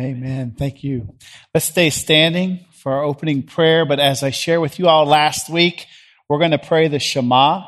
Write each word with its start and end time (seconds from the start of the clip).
Amen. 0.00 0.54
Thank 0.56 0.84
you. 0.84 1.16
Let's 1.52 1.66
stay 1.66 1.90
standing 1.90 2.64
for 2.70 2.92
our 2.92 3.02
opening 3.02 3.42
prayer. 3.42 3.84
But 3.84 3.98
as 3.98 4.22
I 4.22 4.30
shared 4.30 4.60
with 4.60 4.78
you 4.78 4.86
all 4.86 5.04
last 5.04 5.50
week, 5.50 5.86
we're 6.28 6.38
going 6.38 6.52
to 6.52 6.58
pray 6.58 6.86
the 6.86 7.00
Shema, 7.00 7.64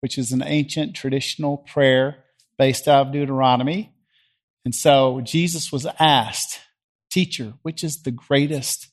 which 0.00 0.18
is 0.18 0.32
an 0.32 0.42
ancient 0.44 0.96
traditional 0.96 1.58
prayer 1.58 2.24
based 2.58 2.88
out 2.88 3.06
of 3.06 3.12
Deuteronomy. 3.12 3.94
And 4.64 4.74
so 4.74 5.20
Jesus 5.20 5.70
was 5.70 5.86
asked, 6.00 6.58
Teacher, 7.08 7.54
which 7.62 7.84
is 7.84 8.02
the 8.02 8.10
greatest 8.10 8.88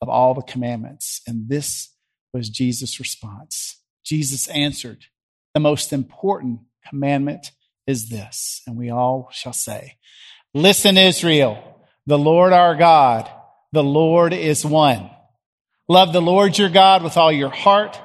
of 0.00 0.08
all 0.08 0.34
the 0.34 0.42
commandments? 0.42 1.20
And 1.24 1.48
this 1.48 1.90
was 2.34 2.48
Jesus' 2.48 2.98
response. 2.98 3.80
Jesus 4.04 4.48
answered, 4.48 5.04
The 5.54 5.60
most 5.60 5.92
important 5.92 6.62
commandment 6.88 7.52
is 7.86 8.08
this. 8.08 8.60
And 8.66 8.76
we 8.76 8.90
all 8.90 9.28
shall 9.32 9.52
say, 9.52 9.98
Listen, 10.52 10.98
Israel, 10.98 11.77
the 12.08 12.18
Lord 12.18 12.54
our 12.54 12.74
God, 12.74 13.30
the 13.72 13.84
Lord 13.84 14.32
is 14.32 14.64
one. 14.64 15.10
Love 15.90 16.14
the 16.14 16.22
Lord 16.22 16.56
your 16.56 16.70
God 16.70 17.04
with 17.04 17.18
all 17.18 17.30
your 17.30 17.50
heart, 17.50 18.00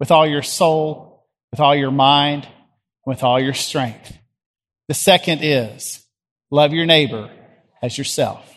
with 0.00 0.10
all 0.10 0.26
your 0.26 0.42
soul, 0.42 1.28
with 1.52 1.60
all 1.60 1.76
your 1.76 1.92
mind, 1.92 2.48
with 3.06 3.22
all 3.22 3.40
your 3.40 3.54
strength. 3.54 4.18
The 4.88 4.94
second 4.94 5.44
is 5.44 6.04
love 6.50 6.72
your 6.72 6.86
neighbor 6.86 7.30
as 7.80 7.96
yourself. 7.96 8.52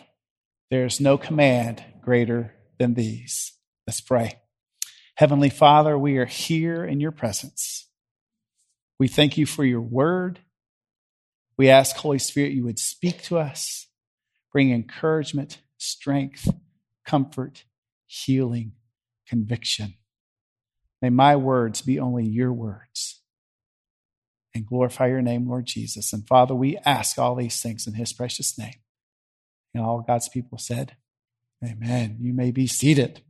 There 0.72 0.86
is 0.86 1.00
no 1.00 1.20
command 1.20 1.84
greater 2.02 2.56
than 2.80 2.96
these. 2.96 3.54
Let's 3.86 4.02
pray. 4.02 4.40
Heavenly 5.14 5.52
Father, 5.52 6.00
we 6.00 6.18
are 6.18 6.26
here 6.26 6.84
in 6.84 7.00
your 7.00 7.12
presence. 7.12 7.88
We 8.98 9.08
thank 9.08 9.38
you 9.38 9.46
for 9.46 9.64
your 9.64 9.82
word. 9.82 10.40
We 11.60 11.70
ask, 11.70 11.96
Holy 11.96 12.18
Spirit, 12.18 12.54
you 12.54 12.64
would 12.64 12.80
speak 12.80 13.22
to 13.24 13.38
us, 13.38 13.86
bring 14.52 14.72
encouragement, 14.72 15.60
strength, 15.78 16.48
comfort, 17.06 17.64
healing, 18.08 18.74
conviction. 19.28 19.96
May 21.02 21.10
my 21.10 21.36
words 21.36 21.82
be 21.82 22.00
only 22.00 22.26
your 22.26 22.52
words 22.52 23.22
and 24.54 24.66
glorify 24.66 25.08
your 25.08 25.22
name, 25.22 25.48
Lord 25.48 25.66
Jesus. 25.66 26.12
And 26.12 26.28
Father, 26.28 26.56
we 26.56 26.78
ask 26.86 27.18
all 27.18 27.36
these 27.36 27.62
things 27.62 27.88
in 27.88 27.94
his 27.94 28.12
precious 28.12 28.58
name. 28.58 28.76
And 29.74 29.84
all 29.84 30.04
God's 30.06 30.30
people 30.30 30.58
said, 30.58 30.96
Amen. 31.64 32.18
You 32.20 32.34
may 32.34 32.52
be 32.52 32.68
seated. 32.68 33.22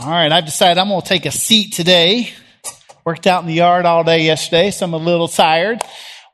All 0.00 0.10
right, 0.10 0.30
I've 0.30 0.44
decided 0.44 0.78
I'm 0.78 0.88
going 0.88 1.00
to 1.00 1.08
take 1.08 1.26
a 1.26 1.30
seat 1.30 1.72
today. 1.72 2.30
Worked 3.04 3.26
out 3.26 3.42
in 3.42 3.48
the 3.48 3.54
yard 3.54 3.86
all 3.86 4.04
day 4.04 4.24
yesterday, 4.24 4.70
so 4.70 4.86
I'm 4.86 4.94
a 4.94 4.98
little 4.98 5.28
tired. 5.28 5.82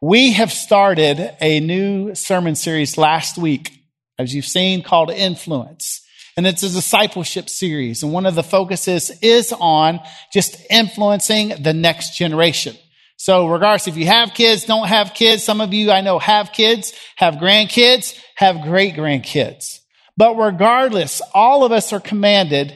We 0.02 0.32
have 0.32 0.50
started 0.50 1.36
a 1.42 1.60
new 1.60 2.14
sermon 2.14 2.54
series 2.54 2.96
last 2.96 3.36
week, 3.36 3.84
as 4.18 4.34
you've 4.34 4.46
seen, 4.46 4.82
called 4.82 5.10
Influence. 5.10 6.00
And 6.38 6.46
it's 6.46 6.62
a 6.62 6.70
discipleship 6.70 7.50
series. 7.50 8.02
And 8.02 8.10
one 8.10 8.24
of 8.24 8.34
the 8.34 8.42
focuses 8.42 9.10
is 9.20 9.52
on 9.52 10.00
just 10.32 10.56
influencing 10.70 11.62
the 11.62 11.74
next 11.74 12.16
generation. 12.16 12.76
So 13.18 13.46
regardless 13.46 13.88
if 13.88 13.98
you 13.98 14.06
have 14.06 14.32
kids, 14.32 14.64
don't 14.64 14.88
have 14.88 15.12
kids, 15.12 15.42
some 15.42 15.60
of 15.60 15.74
you 15.74 15.90
I 15.90 16.00
know 16.00 16.18
have 16.18 16.52
kids, 16.52 16.94
have 17.16 17.34
grandkids, 17.34 18.18
have 18.36 18.62
great 18.62 18.94
grandkids. 18.94 19.80
But 20.16 20.34
regardless, 20.36 21.20
all 21.34 21.62
of 21.62 21.72
us 21.72 21.92
are 21.92 22.00
commanded 22.00 22.74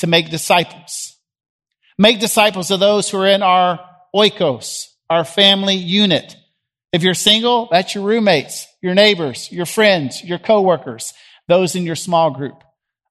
to 0.00 0.06
make 0.06 0.28
disciples. 0.28 1.16
Make 1.96 2.20
disciples 2.20 2.70
of 2.70 2.80
those 2.80 3.08
who 3.08 3.16
are 3.16 3.26
in 3.26 3.42
our 3.42 3.80
oikos, 4.14 4.88
our 5.08 5.24
family 5.24 5.76
unit. 5.76 6.36
If 6.92 7.02
you're 7.02 7.14
single, 7.14 7.68
that's 7.70 7.94
your 7.94 8.04
roommates, 8.04 8.66
your 8.82 8.94
neighbors, 8.94 9.50
your 9.50 9.66
friends, 9.66 10.22
your 10.22 10.38
coworkers, 10.38 11.12
those 11.48 11.74
in 11.74 11.84
your 11.84 11.96
small 11.96 12.30
group. 12.30 12.62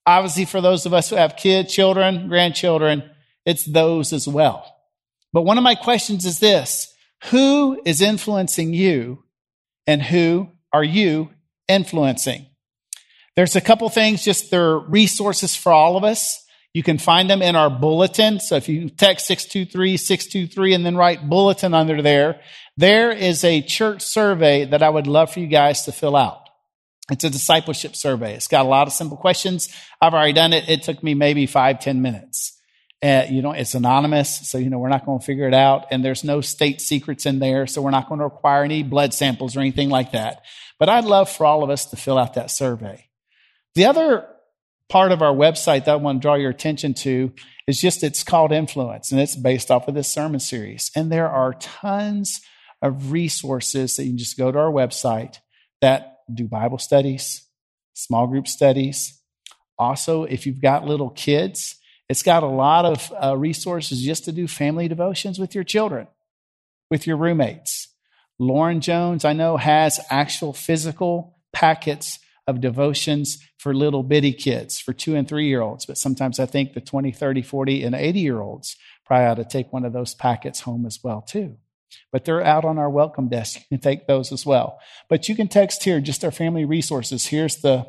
Obviously, 0.06 0.45
for 0.45 0.62
those 0.62 0.86
of 0.86 0.94
us 0.94 1.09
who 1.09 1.16
have 1.16 1.36
kids, 1.36 1.73
children, 1.73 2.28
grandchildren, 2.28 3.09
it's 3.45 3.66
those 3.66 4.14
as 4.14 4.28
well. 4.28 4.76
But 5.33 5.44
one 5.44 5.58
of 5.58 5.64
my 5.64 5.76
questions 5.76 6.26
is 6.26 6.39
this. 6.39 6.94
Who 7.26 7.82
is 7.86 8.02
influencing 8.02 8.73
you 8.73 9.23
and 9.88 10.02
who 10.02 10.49
are 10.72 10.83
you 10.83 11.32
influencing? 11.67 12.48
There's 13.36 13.55
a 13.55 13.61
couple 13.61 13.89
things, 13.89 14.23
just 14.23 14.52
there 14.52 14.72
are 14.72 14.80
resources 14.80 15.55
for 15.55 15.72
all 15.73 15.98
of 15.98 16.04
us. 16.04 16.45
You 16.75 16.83
can 16.83 16.97
find 16.97 17.30
them 17.30 17.41
in 17.41 17.55
our 17.55 17.69
bulletin. 17.69 18.41
So 18.41 18.58
if 18.58 18.67
you 18.67 18.89
text 18.89 19.27
623 19.27 19.95
623 19.95 20.73
and 20.73 20.86
then 20.86 20.97
write 20.97 21.30
bulletin 21.30 21.73
under 21.73 22.02
there, 22.02 22.41
there 22.75 23.13
is 23.13 23.45
a 23.45 23.61
church 23.61 24.02
survey 24.02 24.65
that 24.65 24.83
I 24.83 24.89
would 24.89 25.08
love 25.08 25.31
for 25.31 25.39
you 25.39 25.47
guys 25.47 25.83
to 25.83 25.93
fill 25.93 26.17
out. 26.17 26.41
It's 27.09 27.23
a 27.23 27.30
discipleship 27.30 27.95
survey. 27.95 28.36
It's 28.36 28.49
got 28.49 28.65
a 28.65 28.67
lot 28.67 28.87
of 28.87 28.93
simple 28.93 29.15
questions. 29.15 29.73
I've 30.02 30.13
already 30.13 30.33
done 30.33 30.52
it. 30.52 30.67
It 30.67 30.83
took 30.83 31.02
me 31.02 31.13
maybe 31.13 31.45
five, 31.45 31.80
ten 31.80 32.02
minutes. 32.02 32.59
Uh, 33.02 33.23
you 33.30 33.42
know, 33.42 33.53
it's 33.53 33.73
anonymous, 33.73 34.49
so 34.49 34.57
you 34.57 34.69
know 34.69 34.77
we're 34.80 34.89
not 34.89 35.05
going 35.05 35.19
to 35.19 35.25
figure 35.25 35.47
it 35.47 35.53
out, 35.53 35.86
and 35.92 36.03
there's 36.03 36.25
no 36.25 36.42
state 36.42 36.81
secrets 36.81 37.25
in 37.25 37.39
there, 37.39 37.67
so 37.67 37.81
we're 37.81 37.89
not 37.89 38.09
going 38.09 38.19
to 38.19 38.25
require 38.25 38.65
any 38.65 38.83
blood 38.83 39.13
samples 39.13 39.55
or 39.55 39.61
anything 39.61 39.89
like 39.89 40.11
that. 40.11 40.42
But 40.77 40.89
I'd 40.89 41.05
love 41.05 41.30
for 41.30 41.45
all 41.45 41.63
of 41.63 41.69
us 41.69 41.86
to 41.86 41.95
fill 41.95 42.17
out 42.17 42.33
that 42.33 42.52
survey. 42.52 43.07
The 43.75 43.86
other 43.86 44.27
part 44.90 45.12
of 45.12 45.22
our 45.22 45.34
website 45.34 45.86
that 45.86 45.94
I 45.94 45.96
want 45.96 46.22
to 46.22 46.22
draw 46.22 46.36
your 46.36 46.52
attention 46.52 46.94
to 46.96 47.34
is 47.68 47.82
just 47.82 48.04
it's 48.04 48.23
called 48.23 48.52
Influence, 48.52 49.12
and 49.12 49.20
it's 49.20 49.36
based 49.36 49.72
off 49.72 49.88
of 49.88 49.96
this 49.96 50.12
sermon 50.12 50.40
series. 50.40 50.92
And 50.96 51.12
there 51.12 51.30
are 51.30 51.54
tons 51.54 52.42
of 52.82 53.12
resources 53.12 53.96
that 53.96 54.04
you 54.04 54.12
can 54.12 54.18
just 54.18 54.38
go 54.38 54.52
to 54.52 54.60
our 54.60 54.72
website 54.72 55.40
that 55.82 56.20
do 56.34 56.48
Bible 56.48 56.78
studies, 56.78 57.48
small 57.94 58.28
group 58.28 58.48
studies. 58.48 59.20
Also, 59.78 60.23
if 60.23 60.46
you've 60.46 60.62
got 60.62 60.86
little 60.86 61.10
kids, 61.10 61.76
it's 62.08 62.23
got 62.23 62.44
a 62.44 62.48
lot 62.48 62.86
of 62.86 63.14
uh, 63.22 63.36
resources 63.36 64.02
just 64.02 64.26
to 64.26 64.32
do 64.32 64.48
family 64.48 64.88
devotions 64.88 65.40
with 65.40 65.56
your 65.56 65.64
children, 65.64 66.08
with 66.90 67.08
your 67.08 67.17
roommates. 67.17 67.88
Lauren 68.38 68.82
Jones, 68.82 69.26
I 69.26 69.34
know, 69.34 69.58
has 69.58 70.00
actual 70.10 70.54
physical 70.54 71.40
packets 71.54 72.20
of 72.48 72.61
devotions 72.61 73.39
for 73.58 73.73
little 73.73 74.04
bitty 74.04 74.33
kids, 74.33 74.80
for 74.80 74.94
two 74.94 75.16
and 75.16 75.28
three 75.28 75.48
year 75.48 75.61
olds. 75.61 75.86
But 75.86 75.98
sometimes 75.98 76.39
I 76.39 76.45
think 76.45 76.73
the 76.73 76.82
20, 76.82 77.11
30, 77.11 77.42
40, 77.42 77.83
and 77.83 77.95
80 77.95 78.20
year 78.20 78.42
olds 78.42 78.76
probably 79.06 79.26
ought 79.26 79.36
to 79.36 79.45
take 79.45 79.73
one 79.73 79.86
of 79.86 79.94
those 79.94 80.14
packets 80.14 80.61
home 80.61 80.86
as 80.86 81.00
well, 81.04 81.22
too. 81.22 81.58
But 82.11 82.26
they're 82.26 82.44
out 82.44 82.66
on 82.66 82.78
our 82.78 82.89
welcome 82.89 83.30
desk. 83.30 83.60
You 83.70 83.78
can 83.78 83.80
take 83.80 84.08
those 84.08 84.32
as 84.32 84.45
well. 84.45 84.80
But 85.10 85.28
you 85.28 85.36
can 85.36 85.48
text 85.48 85.84
here 85.84 86.00
just 86.00 86.23
our 86.23 86.32
family 86.32 86.66
resources. 86.66 87.26
Here's 87.26 87.58
the 87.58 87.88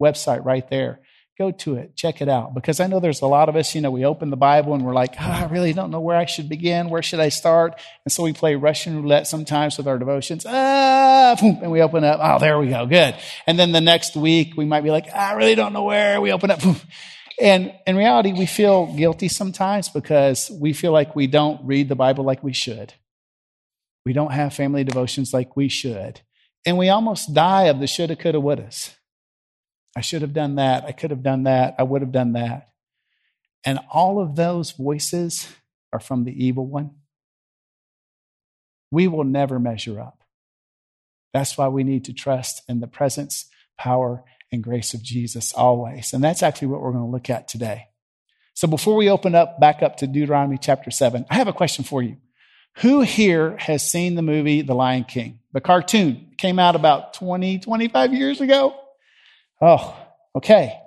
website 0.00 0.44
right 0.44 0.68
there 0.68 1.00
go 1.38 1.50
to 1.50 1.76
it, 1.76 1.94
check 1.96 2.22
it 2.22 2.28
out. 2.28 2.54
Because 2.54 2.80
I 2.80 2.86
know 2.86 2.98
there's 2.98 3.20
a 3.20 3.26
lot 3.26 3.48
of 3.48 3.56
us, 3.56 3.74
you 3.74 3.80
know, 3.80 3.90
we 3.90 4.04
open 4.04 4.30
the 4.30 4.36
Bible 4.36 4.74
and 4.74 4.84
we're 4.84 4.94
like, 4.94 5.14
oh, 5.20 5.24
I 5.24 5.46
really 5.46 5.72
don't 5.72 5.90
know 5.90 6.00
where 6.00 6.16
I 6.16 6.24
should 6.24 6.48
begin. 6.48 6.88
Where 6.88 7.02
should 7.02 7.20
I 7.20 7.28
start? 7.28 7.78
And 8.04 8.12
so 8.12 8.22
we 8.22 8.32
play 8.32 8.54
Russian 8.54 9.02
roulette 9.02 9.26
sometimes 9.26 9.76
with 9.76 9.86
our 9.86 9.98
devotions. 9.98 10.46
Ah, 10.48 11.36
and 11.40 11.70
we 11.70 11.82
open 11.82 12.04
up. 12.04 12.20
Oh, 12.22 12.38
there 12.38 12.58
we 12.58 12.68
go. 12.68 12.86
Good. 12.86 13.14
And 13.46 13.58
then 13.58 13.72
the 13.72 13.80
next 13.80 14.16
week 14.16 14.54
we 14.56 14.64
might 14.64 14.82
be 14.82 14.90
like, 14.90 15.12
I 15.14 15.34
really 15.34 15.54
don't 15.54 15.72
know 15.72 15.84
where. 15.84 16.20
We 16.20 16.32
open 16.32 16.50
up. 16.50 16.60
And 17.38 17.74
in 17.86 17.96
reality, 17.96 18.32
we 18.32 18.46
feel 18.46 18.86
guilty 18.96 19.28
sometimes 19.28 19.90
because 19.90 20.50
we 20.50 20.72
feel 20.72 20.92
like 20.92 21.14
we 21.14 21.26
don't 21.26 21.60
read 21.66 21.88
the 21.88 21.94
Bible 21.94 22.24
like 22.24 22.42
we 22.42 22.54
should. 22.54 22.94
We 24.06 24.14
don't 24.14 24.32
have 24.32 24.54
family 24.54 24.84
devotions 24.84 25.34
like 25.34 25.54
we 25.54 25.68
should. 25.68 26.20
And 26.64 26.78
we 26.78 26.88
almost 26.88 27.34
die 27.34 27.64
of 27.64 27.78
the 27.78 27.86
shoulda, 27.86 28.16
coulda, 28.16 28.38
wouldas. 28.38 28.95
I 29.96 30.02
should 30.02 30.20
have 30.20 30.34
done 30.34 30.56
that. 30.56 30.84
I 30.84 30.92
could 30.92 31.10
have 31.10 31.22
done 31.22 31.44
that. 31.44 31.76
I 31.78 31.82
would 31.82 32.02
have 32.02 32.12
done 32.12 32.34
that. 32.34 32.68
And 33.64 33.80
all 33.90 34.20
of 34.20 34.36
those 34.36 34.72
voices 34.72 35.48
are 35.90 35.98
from 35.98 36.24
the 36.24 36.44
evil 36.44 36.66
one. 36.66 36.90
We 38.90 39.08
will 39.08 39.24
never 39.24 39.58
measure 39.58 39.98
up. 39.98 40.20
That's 41.32 41.56
why 41.56 41.68
we 41.68 41.82
need 41.82 42.04
to 42.04 42.12
trust 42.12 42.62
in 42.68 42.80
the 42.80 42.86
presence, 42.86 43.46
power, 43.78 44.22
and 44.52 44.62
grace 44.62 44.92
of 44.92 45.02
Jesus 45.02 45.54
always. 45.54 46.12
And 46.12 46.22
that's 46.22 46.42
actually 46.42 46.68
what 46.68 46.82
we're 46.82 46.92
going 46.92 47.04
to 47.06 47.10
look 47.10 47.30
at 47.30 47.48
today. 47.48 47.88
So 48.52 48.68
before 48.68 48.96
we 48.96 49.10
open 49.10 49.34
up 49.34 49.58
back 49.58 49.82
up 49.82 49.96
to 49.98 50.06
Deuteronomy 50.06 50.58
chapter 50.58 50.90
7, 50.90 51.24
I 51.30 51.34
have 51.36 51.48
a 51.48 51.52
question 51.52 51.84
for 51.84 52.02
you. 52.02 52.18
Who 52.80 53.00
here 53.00 53.56
has 53.56 53.90
seen 53.90 54.14
the 54.14 54.22
movie 54.22 54.60
The 54.60 54.74
Lion 54.74 55.04
King? 55.04 55.40
The 55.52 55.62
cartoon 55.62 56.34
came 56.36 56.58
out 56.58 56.76
about 56.76 57.14
20, 57.14 57.60
25 57.60 58.12
years 58.12 58.42
ago. 58.42 58.78
Oh, 59.60 59.96
okay. 60.34 60.78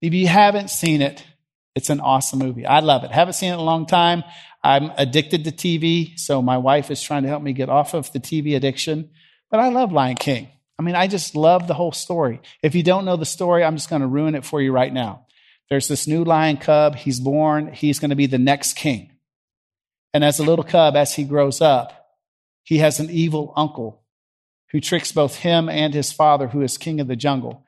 If 0.00 0.14
you 0.14 0.26
haven't 0.26 0.70
seen 0.70 1.02
it, 1.02 1.24
it's 1.74 1.90
an 1.90 2.00
awesome 2.00 2.38
movie. 2.38 2.66
I 2.66 2.80
love 2.80 3.04
it. 3.04 3.10
Haven't 3.10 3.34
seen 3.34 3.50
it 3.50 3.54
in 3.54 3.60
a 3.60 3.64
long 3.64 3.86
time. 3.86 4.24
I'm 4.62 4.92
addicted 4.96 5.44
to 5.44 5.52
TV, 5.52 6.18
so 6.18 6.42
my 6.42 6.58
wife 6.58 6.90
is 6.90 7.02
trying 7.02 7.22
to 7.22 7.28
help 7.28 7.42
me 7.42 7.52
get 7.52 7.68
off 7.68 7.94
of 7.94 8.12
the 8.12 8.20
TV 8.20 8.54
addiction. 8.54 9.10
But 9.50 9.60
I 9.60 9.68
love 9.68 9.92
Lion 9.92 10.16
King. 10.16 10.48
I 10.78 10.82
mean, 10.82 10.94
I 10.94 11.06
just 11.06 11.34
love 11.34 11.66
the 11.66 11.74
whole 11.74 11.92
story. 11.92 12.40
If 12.62 12.74
you 12.74 12.82
don't 12.82 13.04
know 13.04 13.16
the 13.16 13.24
story, 13.24 13.64
I'm 13.64 13.76
just 13.76 13.90
going 13.90 14.02
to 14.02 14.08
ruin 14.08 14.34
it 14.34 14.44
for 14.44 14.60
you 14.60 14.72
right 14.72 14.92
now. 14.92 15.26
There's 15.68 15.88
this 15.88 16.06
new 16.06 16.24
lion 16.24 16.58
cub. 16.58 16.96
He's 16.96 17.20
born. 17.20 17.72
He's 17.72 17.98
going 17.98 18.10
to 18.10 18.16
be 18.16 18.26
the 18.26 18.38
next 18.38 18.74
king. 18.74 19.12
And 20.14 20.24
as 20.24 20.38
a 20.38 20.44
little 20.44 20.64
cub, 20.64 20.96
as 20.96 21.14
he 21.14 21.24
grows 21.24 21.60
up, 21.60 22.16
he 22.62 22.78
has 22.78 23.00
an 23.00 23.10
evil 23.10 23.52
uncle 23.56 24.02
who 24.70 24.80
tricks 24.80 25.12
both 25.12 25.36
him 25.36 25.68
and 25.68 25.94
his 25.94 26.12
father, 26.12 26.48
who 26.48 26.62
is 26.62 26.78
king 26.78 27.00
of 27.00 27.08
the 27.08 27.16
jungle. 27.16 27.64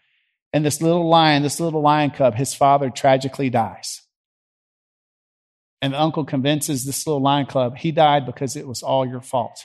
And 0.55 0.65
this 0.65 0.81
little 0.81 1.09
lion, 1.09 1.43
this 1.43 1.59
little 1.59 1.83
lion 1.83 2.13
cub, 2.13 2.37
his 2.37 2.55
father 2.55 2.89
tragically 2.89 3.51
dies. 3.51 4.03
And 5.83 5.93
the 5.93 6.01
uncle 6.01 6.25
convinces 6.25 6.85
this 6.85 7.09
little 7.09 7.21
lion 7.21 7.47
cub, 7.47 7.77
he 7.77 7.91
died 7.91 8.25
because 8.25 8.55
it 8.55 8.69
was 8.69 8.81
all 8.81 9.05
your 9.05 9.21
fault. 9.21 9.65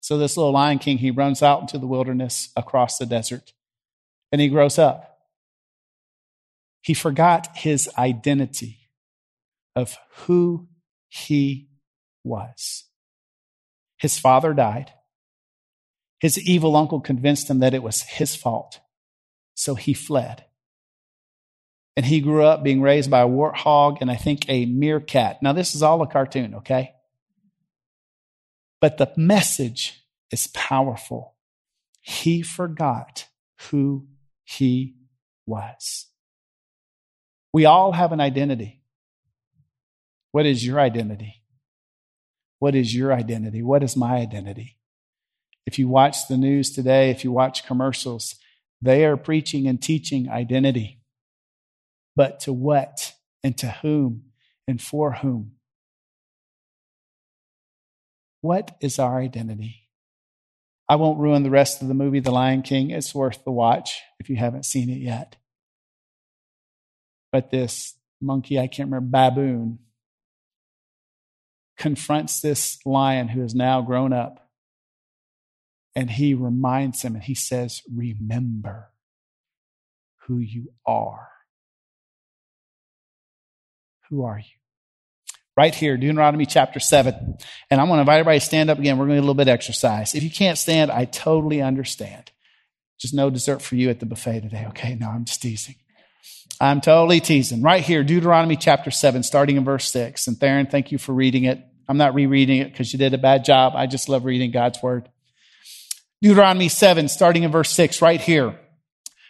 So 0.00 0.16
this 0.16 0.36
little 0.36 0.52
lion 0.52 0.78
king, 0.78 0.98
he 0.98 1.10
runs 1.10 1.42
out 1.42 1.62
into 1.62 1.76
the 1.76 1.88
wilderness 1.88 2.50
across 2.54 2.98
the 2.98 3.04
desert 3.04 3.52
and 4.30 4.40
he 4.40 4.48
grows 4.48 4.78
up. 4.78 5.18
He 6.82 6.94
forgot 6.94 7.48
his 7.56 7.90
identity 7.98 8.88
of 9.74 9.98
who 10.18 10.68
he 11.08 11.68
was. 12.22 12.84
His 13.98 14.20
father 14.20 14.54
died. 14.54 14.92
His 16.20 16.38
evil 16.38 16.76
uncle 16.76 17.00
convinced 17.00 17.50
him 17.50 17.58
that 17.58 17.74
it 17.74 17.82
was 17.82 18.02
his 18.02 18.36
fault. 18.36 18.78
So 19.60 19.74
he 19.74 19.92
fled. 19.92 20.46
And 21.94 22.06
he 22.06 22.22
grew 22.22 22.44
up 22.44 22.62
being 22.62 22.80
raised 22.80 23.10
by 23.10 23.20
a 23.20 23.28
warthog 23.28 23.98
and 24.00 24.10
I 24.10 24.16
think 24.16 24.48
a 24.48 24.64
meerkat. 24.64 25.42
Now, 25.42 25.52
this 25.52 25.74
is 25.74 25.82
all 25.82 26.00
a 26.00 26.06
cartoon, 26.06 26.54
okay? 26.54 26.92
But 28.80 28.96
the 28.96 29.12
message 29.18 30.02
is 30.30 30.46
powerful. 30.46 31.34
He 32.00 32.40
forgot 32.40 33.26
who 33.68 34.06
he 34.44 34.94
was. 35.44 36.06
We 37.52 37.66
all 37.66 37.92
have 37.92 38.12
an 38.12 38.20
identity. 38.20 38.80
What 40.32 40.46
is 40.46 40.64
your 40.64 40.80
identity? 40.80 41.42
What 42.60 42.74
is 42.74 42.94
your 42.94 43.12
identity? 43.12 43.62
What 43.62 43.82
is 43.82 43.94
my 43.94 44.14
identity? 44.14 44.78
If 45.66 45.78
you 45.78 45.86
watch 45.86 46.28
the 46.28 46.38
news 46.38 46.70
today, 46.70 47.10
if 47.10 47.24
you 47.24 47.30
watch 47.30 47.66
commercials, 47.66 48.36
they 48.82 49.04
are 49.04 49.16
preaching 49.16 49.66
and 49.66 49.80
teaching 49.80 50.28
identity. 50.28 51.00
But 52.16 52.40
to 52.40 52.52
what 52.52 53.14
and 53.42 53.56
to 53.58 53.68
whom 53.68 54.24
and 54.66 54.80
for 54.80 55.12
whom? 55.12 55.52
What 58.40 58.76
is 58.80 58.98
our 58.98 59.20
identity? 59.20 59.88
I 60.88 60.96
won't 60.96 61.20
ruin 61.20 61.42
the 61.42 61.50
rest 61.50 61.82
of 61.82 61.88
the 61.88 61.94
movie, 61.94 62.20
The 62.20 62.32
Lion 62.32 62.62
King. 62.62 62.90
It's 62.90 63.14
worth 63.14 63.44
the 63.44 63.52
watch 63.52 64.00
if 64.18 64.28
you 64.28 64.36
haven't 64.36 64.64
seen 64.64 64.90
it 64.90 64.98
yet. 64.98 65.36
But 67.30 67.50
this 67.50 67.94
monkey, 68.20 68.58
I 68.58 68.66
can't 68.66 68.90
remember, 68.90 69.06
baboon, 69.08 69.78
confronts 71.78 72.40
this 72.40 72.84
lion 72.84 73.28
who 73.28 73.42
is 73.42 73.54
now 73.54 73.82
grown 73.82 74.12
up. 74.12 74.39
And 75.94 76.10
he 76.10 76.34
reminds 76.34 77.02
him 77.02 77.14
and 77.14 77.22
he 77.22 77.34
says, 77.34 77.82
Remember 77.92 78.90
who 80.26 80.38
you 80.38 80.72
are. 80.86 81.28
Who 84.08 84.24
are 84.24 84.38
you? 84.38 84.44
Right 85.56 85.74
here, 85.74 85.96
Deuteronomy 85.96 86.46
chapter 86.46 86.80
7. 86.80 87.38
And 87.70 87.80
I'm 87.80 87.88
going 87.88 87.98
to 87.98 88.00
invite 88.00 88.20
everybody 88.20 88.38
to 88.38 88.44
stand 88.44 88.70
up 88.70 88.78
again. 88.78 88.98
We're 88.98 89.06
going 89.06 89.16
to 89.16 89.20
do 89.20 89.24
a 89.24 89.26
little 89.26 89.34
bit 89.34 89.48
of 89.48 89.52
exercise. 89.52 90.14
If 90.14 90.22
you 90.22 90.30
can't 90.30 90.56
stand, 90.56 90.90
I 90.90 91.04
totally 91.04 91.60
understand. 91.60 92.30
Just 92.98 93.14
no 93.14 93.30
dessert 93.30 93.60
for 93.60 93.76
you 93.76 93.90
at 93.90 94.00
the 94.00 94.06
buffet 94.06 94.40
today, 94.40 94.66
okay? 94.68 94.94
No, 94.94 95.08
I'm 95.08 95.24
just 95.24 95.42
teasing. 95.42 95.76
I'm 96.60 96.80
totally 96.80 97.20
teasing. 97.20 97.62
Right 97.62 97.82
here, 97.82 98.04
Deuteronomy 98.04 98.56
chapter 98.56 98.90
7, 98.90 99.22
starting 99.22 99.56
in 99.56 99.64
verse 99.64 99.90
6. 99.90 100.26
And 100.28 100.38
Theron, 100.38 100.66
thank 100.66 100.92
you 100.92 100.98
for 100.98 101.12
reading 101.12 101.44
it. 101.44 101.64
I'm 101.88 101.96
not 101.96 102.14
rereading 102.14 102.58
it 102.60 102.70
because 102.70 102.92
you 102.92 102.98
did 102.98 103.14
a 103.14 103.18
bad 103.18 103.44
job. 103.44 103.72
I 103.74 103.86
just 103.86 104.08
love 104.08 104.24
reading 104.24 104.52
God's 104.52 104.82
word. 104.82 105.08
Deuteronomy 106.22 106.68
7, 106.68 107.08
starting 107.08 107.44
in 107.44 107.50
verse 107.50 107.70
6, 107.70 108.02
right 108.02 108.20
here. 108.20 108.58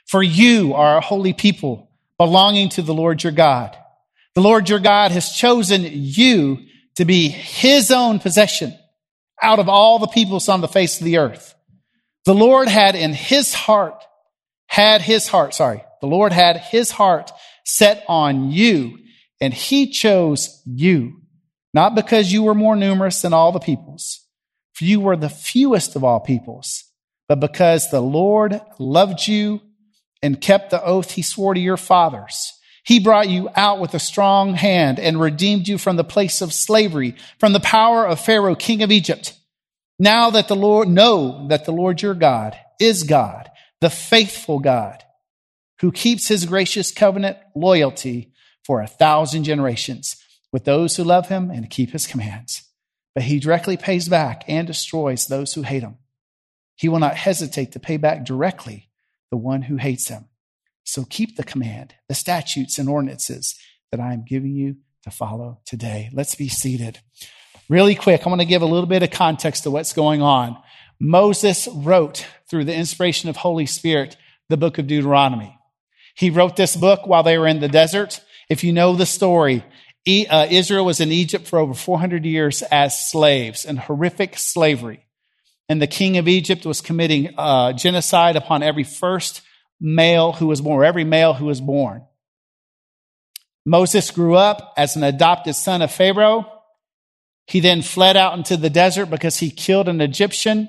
For 0.06 0.22
you 0.22 0.74
are 0.74 0.98
a 0.98 1.02
holy 1.02 1.32
people 1.32 1.90
belonging 2.18 2.68
to 2.70 2.82
the 2.82 2.94
Lord 2.94 3.22
your 3.22 3.32
God. 3.32 3.76
The 4.34 4.40
Lord 4.40 4.68
your 4.68 4.80
God 4.80 5.12
has 5.12 5.32
chosen 5.32 5.82
you 5.88 6.58
to 6.96 7.04
be 7.04 7.28
his 7.28 7.90
own 7.90 8.18
possession 8.18 8.76
out 9.40 9.58
of 9.58 9.68
all 9.68 9.98
the 9.98 10.06
peoples 10.06 10.48
on 10.48 10.60
the 10.60 10.68
face 10.68 10.98
of 10.98 11.04
the 11.04 11.18
earth. 11.18 11.54
The 12.24 12.34
Lord 12.34 12.68
had 12.68 12.94
in 12.94 13.12
his 13.12 13.54
heart, 13.54 14.04
had 14.66 15.00
his 15.02 15.28
heart, 15.28 15.54
sorry, 15.54 15.82
the 16.00 16.06
Lord 16.06 16.32
had 16.32 16.58
his 16.58 16.90
heart 16.90 17.30
set 17.64 18.04
on 18.08 18.50
you 18.50 18.98
and 19.40 19.54
he 19.54 19.90
chose 19.90 20.62
you, 20.66 21.22
not 21.72 21.94
because 21.94 22.32
you 22.32 22.42
were 22.42 22.54
more 22.54 22.76
numerous 22.76 23.22
than 23.22 23.32
all 23.32 23.52
the 23.52 23.58
peoples, 23.58 24.26
for 24.80 24.86
you 24.86 24.98
were 24.98 25.14
the 25.14 25.28
fewest 25.28 25.94
of 25.94 26.04
all 26.04 26.20
peoples, 26.20 26.84
but 27.28 27.38
because 27.38 27.90
the 27.90 28.00
Lord 28.00 28.62
loved 28.78 29.28
you 29.28 29.60
and 30.22 30.40
kept 30.40 30.70
the 30.70 30.82
oath 30.82 31.10
he 31.10 31.20
swore 31.20 31.52
to 31.52 31.60
your 31.60 31.76
fathers. 31.76 32.54
He 32.82 32.98
brought 32.98 33.28
you 33.28 33.50
out 33.54 33.78
with 33.78 33.92
a 33.92 33.98
strong 33.98 34.54
hand 34.54 34.98
and 34.98 35.20
redeemed 35.20 35.68
you 35.68 35.76
from 35.76 35.96
the 35.96 36.02
place 36.02 36.40
of 36.40 36.54
slavery, 36.54 37.14
from 37.38 37.52
the 37.52 37.60
power 37.60 38.06
of 38.06 38.20
Pharaoh, 38.20 38.54
king 38.54 38.82
of 38.82 38.90
Egypt. 38.90 39.34
Now 39.98 40.30
that 40.30 40.48
the 40.48 40.56
Lord, 40.56 40.88
know 40.88 41.46
that 41.48 41.66
the 41.66 41.72
Lord 41.72 42.00
your 42.00 42.14
God 42.14 42.56
is 42.80 43.02
God, 43.02 43.50
the 43.82 43.90
faithful 43.90 44.60
God 44.60 45.04
who 45.82 45.92
keeps 45.92 46.28
his 46.28 46.46
gracious 46.46 46.90
covenant 46.90 47.36
loyalty 47.54 48.32
for 48.64 48.80
a 48.80 48.86
thousand 48.86 49.44
generations 49.44 50.16
with 50.54 50.64
those 50.64 50.96
who 50.96 51.04
love 51.04 51.28
him 51.28 51.50
and 51.50 51.68
keep 51.68 51.90
his 51.90 52.06
commands. 52.06 52.62
But 53.20 53.26
he 53.26 53.38
directly 53.38 53.76
pays 53.76 54.08
back 54.08 54.44
and 54.48 54.66
destroys 54.66 55.26
those 55.26 55.52
who 55.52 55.60
hate 55.60 55.82
him. 55.82 55.98
He 56.74 56.88
will 56.88 57.00
not 57.00 57.16
hesitate 57.16 57.72
to 57.72 57.78
pay 57.78 57.98
back 57.98 58.24
directly 58.24 58.88
the 59.30 59.36
one 59.36 59.60
who 59.60 59.76
hates 59.76 60.08
him. 60.08 60.24
So 60.84 61.04
keep 61.04 61.36
the 61.36 61.44
command, 61.44 61.94
the 62.08 62.14
statutes 62.14 62.78
and 62.78 62.88
ordinances 62.88 63.56
that 63.90 64.00
I 64.00 64.14
am 64.14 64.24
giving 64.26 64.54
you 64.54 64.76
to 65.02 65.10
follow 65.10 65.60
today. 65.66 66.08
Let's 66.14 66.34
be 66.34 66.48
seated. 66.48 67.00
Really 67.68 67.94
quick, 67.94 68.26
I 68.26 68.30
want 68.30 68.40
to 68.40 68.46
give 68.46 68.62
a 68.62 68.64
little 68.64 68.88
bit 68.88 69.02
of 69.02 69.10
context 69.10 69.64
to 69.64 69.70
what's 69.70 69.92
going 69.92 70.22
on. 70.22 70.56
Moses 70.98 71.68
wrote 71.70 72.26
through 72.48 72.64
the 72.64 72.74
inspiration 72.74 73.28
of 73.28 73.36
Holy 73.36 73.66
Spirit 73.66 74.16
the 74.48 74.56
book 74.56 74.78
of 74.78 74.86
Deuteronomy. 74.86 75.58
He 76.14 76.30
wrote 76.30 76.56
this 76.56 76.74
book 76.74 77.06
while 77.06 77.22
they 77.22 77.36
were 77.36 77.46
in 77.46 77.60
the 77.60 77.68
desert. 77.68 78.24
If 78.48 78.64
you 78.64 78.72
know 78.72 78.96
the 78.96 79.04
story, 79.04 79.62
Israel 80.06 80.84
was 80.84 81.00
in 81.00 81.12
Egypt 81.12 81.46
for 81.46 81.58
over 81.58 81.74
400 81.74 82.24
years 82.24 82.62
as 82.62 83.10
slaves 83.10 83.64
in 83.64 83.76
horrific 83.76 84.38
slavery. 84.38 85.06
And 85.68 85.80
the 85.80 85.86
king 85.86 86.16
of 86.16 86.26
Egypt 86.26 86.66
was 86.66 86.80
committing 86.80 87.34
uh, 87.38 87.72
genocide 87.74 88.36
upon 88.36 88.62
every 88.62 88.84
first 88.84 89.42
male 89.80 90.32
who 90.32 90.46
was 90.46 90.60
born, 90.60 90.84
every 90.84 91.04
male 91.04 91.34
who 91.34 91.46
was 91.46 91.60
born. 91.60 92.04
Moses 93.64 94.10
grew 94.10 94.34
up 94.34 94.72
as 94.76 94.96
an 94.96 95.04
adopted 95.04 95.54
son 95.54 95.82
of 95.82 95.92
Pharaoh. 95.92 96.50
He 97.46 97.60
then 97.60 97.82
fled 97.82 98.16
out 98.16 98.36
into 98.36 98.56
the 98.56 98.70
desert 98.70 99.06
because 99.06 99.38
he 99.38 99.50
killed 99.50 99.88
an 99.88 100.00
Egyptian 100.00 100.68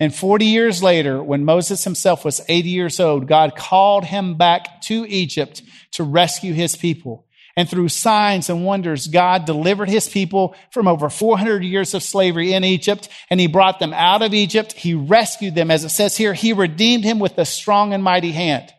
and 0.00 0.14
40 0.14 0.44
years 0.46 0.82
later, 0.82 1.22
when 1.22 1.44
Moses 1.44 1.84
himself 1.84 2.24
was 2.24 2.40
80 2.48 2.68
years 2.68 2.98
old, 2.98 3.28
God 3.28 3.54
called 3.56 4.04
him 4.04 4.36
back 4.36 4.82
to 4.82 5.06
Egypt 5.08 5.62
to 5.92 6.02
rescue 6.02 6.52
his 6.52 6.76
people. 6.76 7.26
And 7.56 7.68
through 7.68 7.88
signs 7.88 8.50
and 8.50 8.64
wonders, 8.64 9.06
God 9.06 9.44
delivered 9.44 9.88
his 9.88 10.08
people 10.08 10.56
from 10.70 10.88
over 10.88 11.08
400 11.08 11.62
years 11.62 11.94
of 11.94 12.02
slavery 12.02 12.52
in 12.52 12.64
Egypt, 12.64 13.08
and 13.30 13.38
he 13.38 13.46
brought 13.46 13.78
them 13.78 13.92
out 13.92 14.22
of 14.22 14.34
Egypt. 14.34 14.72
He 14.72 14.94
rescued 14.94 15.54
them. 15.54 15.70
As 15.70 15.84
it 15.84 15.90
says 15.90 16.16
here, 16.16 16.34
he 16.34 16.52
redeemed 16.52 17.04
him 17.04 17.20
with 17.20 17.38
a 17.38 17.44
strong 17.44 17.92
and 17.92 18.02
mighty 18.02 18.32
hand. 18.32 18.72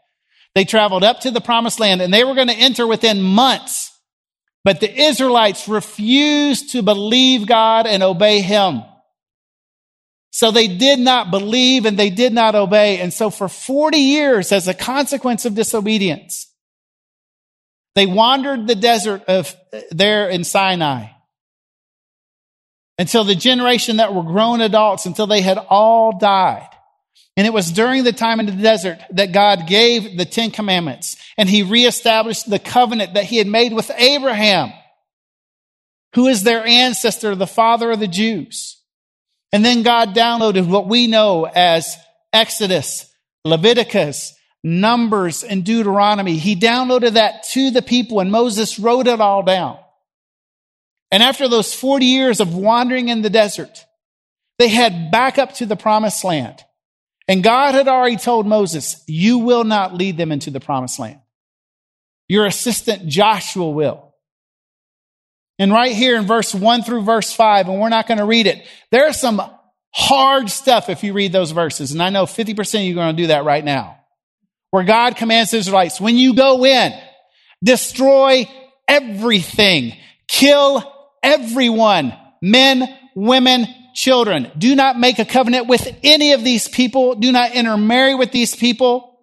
They 0.56 0.66
traveled 0.66 1.04
up 1.04 1.22
to 1.22 1.32
the 1.32 1.42
promised 1.42 1.80
land, 1.80 2.02
and 2.02 2.14
they 2.14 2.26
were 2.26 2.36
going 2.36 2.50
to 2.50 2.54
enter 2.54 2.86
within 2.86 3.22
months. 3.22 3.92
But 4.66 4.80
the 4.80 4.94
Israelites 4.94 5.70
refused 5.70 6.72
to 6.72 6.82
believe 6.82 7.48
God 7.48 7.88
and 7.88 8.04
obey 8.04 8.42
him. 8.42 8.84
So 10.32 10.52
they 10.52 10.68
did 10.68 11.00
not 11.00 11.32
believe 11.32 11.86
and 11.86 11.98
they 11.98 12.10
did 12.10 12.34
not 12.34 12.56
obey. 12.56 13.00
And 13.00 13.14
so 13.14 13.30
for 13.30 13.48
40 13.48 13.98
years, 13.98 14.52
as 14.52 14.68
a 14.68 14.74
consequence 14.74 15.46
of 15.46 15.56
disobedience, 15.56 16.52
they 17.96 18.06
wandered 18.06 18.68
the 18.68 18.76
desert 18.76 19.24
of 19.28 19.56
uh, 19.74 19.82
there 19.92 20.30
in 20.30 20.44
Sinai 20.44 21.08
until 22.98 23.24
the 23.24 23.36
generation 23.36 23.98
that 23.98 24.14
were 24.14 24.24
grown 24.24 24.62
adults, 24.62 25.06
until 25.06 25.28
they 25.28 25.42
had 25.42 25.58
all 25.58 26.18
died. 26.18 26.70
And 27.38 27.46
it 27.46 27.54
was 27.54 27.72
during 27.72 28.04
the 28.04 28.14
time 28.14 28.40
in 28.40 28.46
the 28.46 28.54
desert 28.54 29.00
that 29.12 29.34
God 29.34 29.68
gave 29.68 30.18
the 30.18 30.26
Ten 30.26 30.52
Commandments 30.52 31.18
and 31.38 31.50
he 31.50 31.64
reestablished 31.64 32.50
the 32.50 32.60
covenant 32.60 33.16
that 33.16 33.26
he 33.26 33.38
had 33.38 33.48
made 33.48 33.74
with 33.74 33.92
Abraham, 33.98 34.72
who 36.14 36.28
is 36.28 36.44
their 36.44 36.66
ancestor, 36.66 37.36
the 37.36 37.48
father 37.48 37.92
of 37.92 38.00
the 38.00 38.08
Jews. 38.08 38.82
And 39.52 39.66
then 39.66 39.84
God 39.84 40.16
downloaded 40.16 40.68
what 40.68 40.88
we 40.88 41.08
know 41.08 41.44
as 41.46 41.98
Exodus, 42.32 43.10
Leviticus, 43.44 44.34
Numbers, 44.68 45.44
and 45.44 45.64
Deuteronomy. 45.64 46.38
He 46.38 46.56
downloaded 46.56 47.12
that 47.14 47.44
to 47.52 47.70
the 47.70 47.84
people 47.84 48.20
and 48.20 48.32
Moses 48.32 48.80
wrote 48.80 49.06
it 49.06 49.22
all 49.22 49.44
down. 49.44 49.78
And 51.12 51.22
after 51.22 51.48
those 51.48 51.74
40 51.74 52.06
years 52.08 52.40
of 52.40 52.56
wandering 52.56 53.10
in 53.10 53.22
the 53.22 53.30
desert, 53.30 53.86
They 54.58 54.70
head 54.70 55.12
back 55.12 55.38
up 55.38 55.54
to 55.56 55.66
the 55.66 55.76
promised 55.76 56.24
land. 56.24 56.64
And 57.28 57.44
God 57.44 57.74
had 57.74 57.88
already 57.88 58.18
told 58.18 58.46
Moses, 58.46 59.04
you 59.08 59.40
will 59.40 59.64
not 59.64 59.96
lead 59.96 60.18
them 60.18 60.32
into 60.32 60.52
the 60.52 60.60
promised 60.60 61.00
land. 61.00 61.20
Your 62.28 62.46
assistant 62.46 63.08
Joshua 63.08 63.70
will. 63.70 64.14
And 65.58 65.72
right 65.72 65.96
here 65.96 66.18
in 66.18 66.26
verse 66.26 66.54
one 66.54 66.84
through 66.84 67.02
verse 67.04 67.32
five, 67.34 67.68
and 67.68 67.80
we're 67.80 67.90
not 67.90 68.08
going 68.08 68.18
to 68.18 68.26
read 68.26 68.48
it, 68.48 68.66
there's 68.92 69.20
some 69.20 69.42
hard 69.92 70.50
stuff 70.50 70.90
if 70.90 71.04
you 71.04 71.14
read 71.14 71.32
those 71.32 71.52
verses. 71.52 71.92
And 71.92 72.02
I 72.02 72.10
know 72.10 72.26
50% 72.26 72.76
of 72.76 72.82
you 72.82 72.94
are 72.94 72.96
going 72.96 73.16
to 73.16 73.24
do 73.24 73.28
that 73.28 73.46
right 73.46 73.64
now. 73.64 74.00
Where 74.76 74.84
God 74.84 75.16
commands 75.16 75.52
the 75.52 75.58
Israelites, 75.60 76.02
when 76.02 76.18
you 76.18 76.34
go 76.34 76.66
in, 76.66 76.92
destroy 77.64 78.46
everything, 78.90 79.96
kill 80.28 80.84
everyone, 81.24 82.14
men, 82.42 82.84
women, 83.16 83.68
children. 83.94 84.52
Do 84.58 84.76
not 84.76 85.00
make 85.00 85.18
a 85.18 85.24
covenant 85.24 85.68
with 85.68 85.88
any 86.04 86.34
of 86.34 86.44
these 86.44 86.68
people. 86.68 87.16
Do 87.16 87.32
not 87.32 87.54
intermarry 87.54 88.16
with 88.16 88.34
these 88.34 88.54
people. 88.54 89.18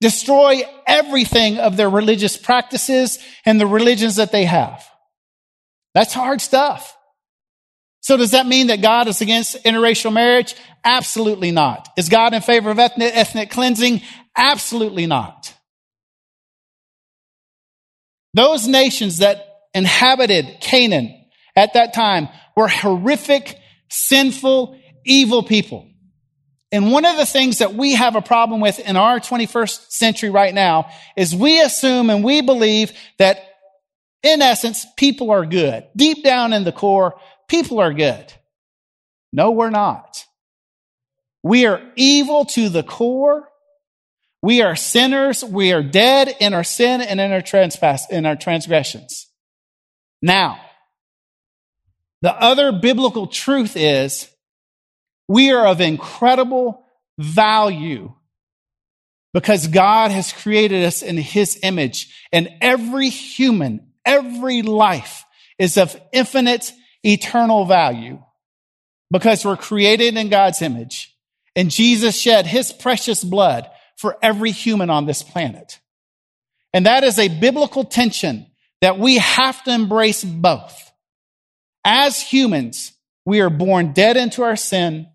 Destroy 0.00 0.62
everything 0.84 1.58
of 1.58 1.76
their 1.76 1.88
religious 1.88 2.36
practices 2.36 3.20
and 3.44 3.60
the 3.60 3.68
religions 3.68 4.16
that 4.16 4.32
they 4.32 4.46
have. 4.46 4.84
That's 5.94 6.12
hard 6.12 6.40
stuff. 6.40 6.98
So 8.00 8.16
does 8.16 8.30
that 8.30 8.46
mean 8.46 8.68
that 8.68 8.80
God 8.80 9.06
is 9.06 9.20
against 9.20 9.62
interracial 9.64 10.12
marriage? 10.12 10.54
Absolutely 10.82 11.50
not. 11.50 11.88
Is 11.96 12.08
God 12.08 12.32
in 12.32 12.40
favor 12.40 12.70
of 12.70 12.78
ethnic, 12.78 13.14
ethnic 13.14 13.50
cleansing? 13.50 14.00
Absolutely 14.36 15.06
not. 15.06 15.54
Those 18.34 18.66
nations 18.66 19.18
that 19.18 19.44
inhabited 19.74 20.58
Canaan 20.60 21.14
at 21.56 21.74
that 21.74 21.94
time 21.94 22.28
were 22.56 22.68
horrific 22.68 23.58
sinful, 23.90 24.78
evil 25.04 25.42
people. 25.42 25.86
And 26.70 26.92
one 26.92 27.06
of 27.06 27.16
the 27.16 27.26
things 27.26 27.58
that 27.58 27.74
we 27.74 27.94
have 27.94 28.14
a 28.14 28.20
problem 28.20 28.60
with 28.60 28.78
in 28.78 28.96
our 28.96 29.20
21st 29.20 29.90
century 29.90 30.28
right 30.28 30.52
now 30.52 30.90
is 31.16 31.34
we 31.34 31.60
assume 31.60 32.10
and 32.10 32.22
we 32.22 32.42
believe 32.42 32.92
that 33.18 33.42
in 34.22 34.42
essence, 34.42 34.86
people 34.96 35.30
are 35.30 35.46
good. 35.46 35.86
Deep 35.96 36.24
down 36.24 36.52
in 36.52 36.64
the 36.64 36.72
core, 36.72 37.18
people 37.48 37.78
are 37.78 37.94
good. 37.94 38.32
No, 39.32 39.52
we're 39.52 39.70
not. 39.70 40.24
We 41.42 41.66
are 41.66 41.80
evil 41.96 42.44
to 42.46 42.68
the 42.68 42.82
core. 42.82 43.48
We 44.42 44.62
are 44.62 44.76
sinners. 44.76 45.44
We 45.44 45.72
are 45.72 45.82
dead 45.82 46.34
in 46.40 46.54
our 46.54 46.64
sin 46.64 47.00
and 47.00 47.20
in 47.20 47.32
our 47.32 47.42
trespass, 47.42 48.08
in 48.10 48.24
our 48.26 48.36
transgressions. 48.36 49.26
Now, 50.22 50.60
the 52.22 52.34
other 52.34 52.72
biblical 52.72 53.26
truth 53.26 53.76
is 53.76 54.28
we 55.28 55.52
are 55.52 55.66
of 55.66 55.80
incredible 55.80 56.84
value 57.18 58.12
because 59.34 59.66
God 59.66 60.10
has 60.10 60.32
created 60.32 60.84
us 60.84 61.02
in 61.02 61.16
his 61.16 61.60
image 61.62 62.26
and 62.32 62.48
every 62.60 63.08
human, 63.08 63.92
every 64.04 64.62
life 64.62 65.24
is 65.58 65.76
of 65.76 66.00
infinite 66.12 66.72
eternal 67.04 67.66
value 67.66 68.22
because 69.10 69.44
we're 69.44 69.56
created 69.56 70.16
in 70.16 70.28
God's 70.28 70.62
image 70.62 71.14
and 71.54 71.70
Jesus 71.70 72.18
shed 72.18 72.46
his 72.46 72.72
precious 72.72 73.22
blood 73.22 73.68
for 73.98 74.16
every 74.22 74.52
human 74.52 74.90
on 74.90 75.06
this 75.06 75.22
planet. 75.22 75.80
And 76.72 76.86
that 76.86 77.04
is 77.04 77.18
a 77.18 77.28
biblical 77.28 77.84
tension 77.84 78.46
that 78.80 78.98
we 78.98 79.18
have 79.18 79.62
to 79.64 79.72
embrace 79.72 80.24
both. 80.24 80.92
As 81.84 82.20
humans, 82.20 82.92
we 83.26 83.40
are 83.40 83.50
born 83.50 83.92
dead 83.92 84.16
into 84.16 84.42
our 84.42 84.56
sin. 84.56 85.08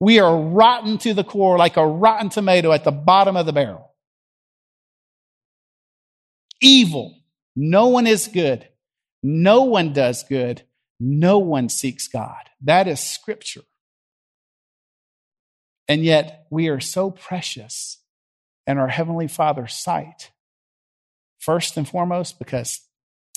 We 0.00 0.18
are 0.18 0.36
rotten 0.36 0.98
to 0.98 1.14
the 1.14 1.24
core 1.24 1.56
like 1.56 1.76
a 1.76 1.86
rotten 1.86 2.28
tomato 2.28 2.72
at 2.72 2.82
the 2.82 2.90
bottom 2.90 3.36
of 3.36 3.46
the 3.46 3.52
barrel. 3.52 3.92
Evil. 6.60 7.16
No 7.54 7.86
one 7.86 8.06
is 8.06 8.26
good. 8.26 8.68
No 9.22 9.62
one 9.62 9.92
does 9.92 10.24
good. 10.24 10.62
No 10.98 11.38
one 11.38 11.68
seeks 11.68 12.08
God. 12.08 12.50
That 12.62 12.88
is 12.88 12.98
scripture. 12.98 13.62
And 15.86 16.02
yet 16.02 16.46
we 16.50 16.68
are 16.68 16.80
so 16.80 17.10
precious 17.10 17.98
in 18.66 18.78
our 18.78 18.88
Heavenly 18.88 19.28
Father's 19.28 19.74
sight. 19.74 20.30
First 21.38 21.76
and 21.76 21.88
foremost, 21.88 22.38
because 22.38 22.80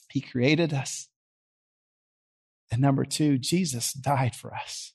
He 0.09 0.21
created 0.21 0.73
us. 0.73 1.07
And 2.71 2.81
number 2.81 3.05
two, 3.05 3.37
Jesus 3.37 3.93
died 3.93 4.35
for 4.35 4.53
us. 4.53 4.93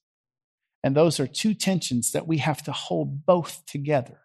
And 0.85 0.97
those 0.97 1.21
are 1.21 1.27
two 1.27 1.55
tensions 1.55 2.13
that 2.13 2.27
we 2.27 2.39
have 2.39 2.63
to 2.65 2.73
hold 2.73 3.25
both 3.25 3.65
together. 3.67 4.21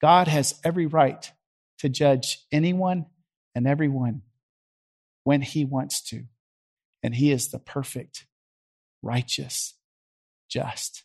God 0.00 0.28
has 0.28 0.60
every 0.64 0.86
right 0.86 1.30
to 1.78 1.88
judge 1.88 2.44
anyone 2.50 3.06
and 3.54 3.66
everyone 3.66 4.22
when 5.22 5.40
he 5.42 5.64
wants 5.64 6.02
to. 6.02 6.24
And 7.02 7.14
he 7.14 7.30
is 7.30 7.48
the 7.48 7.58
perfect, 7.58 8.26
righteous, 9.02 9.74
just 10.48 11.04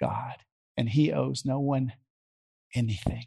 God. 0.00 0.36
And 0.76 0.88
he 0.88 1.12
owes 1.12 1.44
no 1.44 1.58
one 1.58 1.92
anything. 2.74 3.26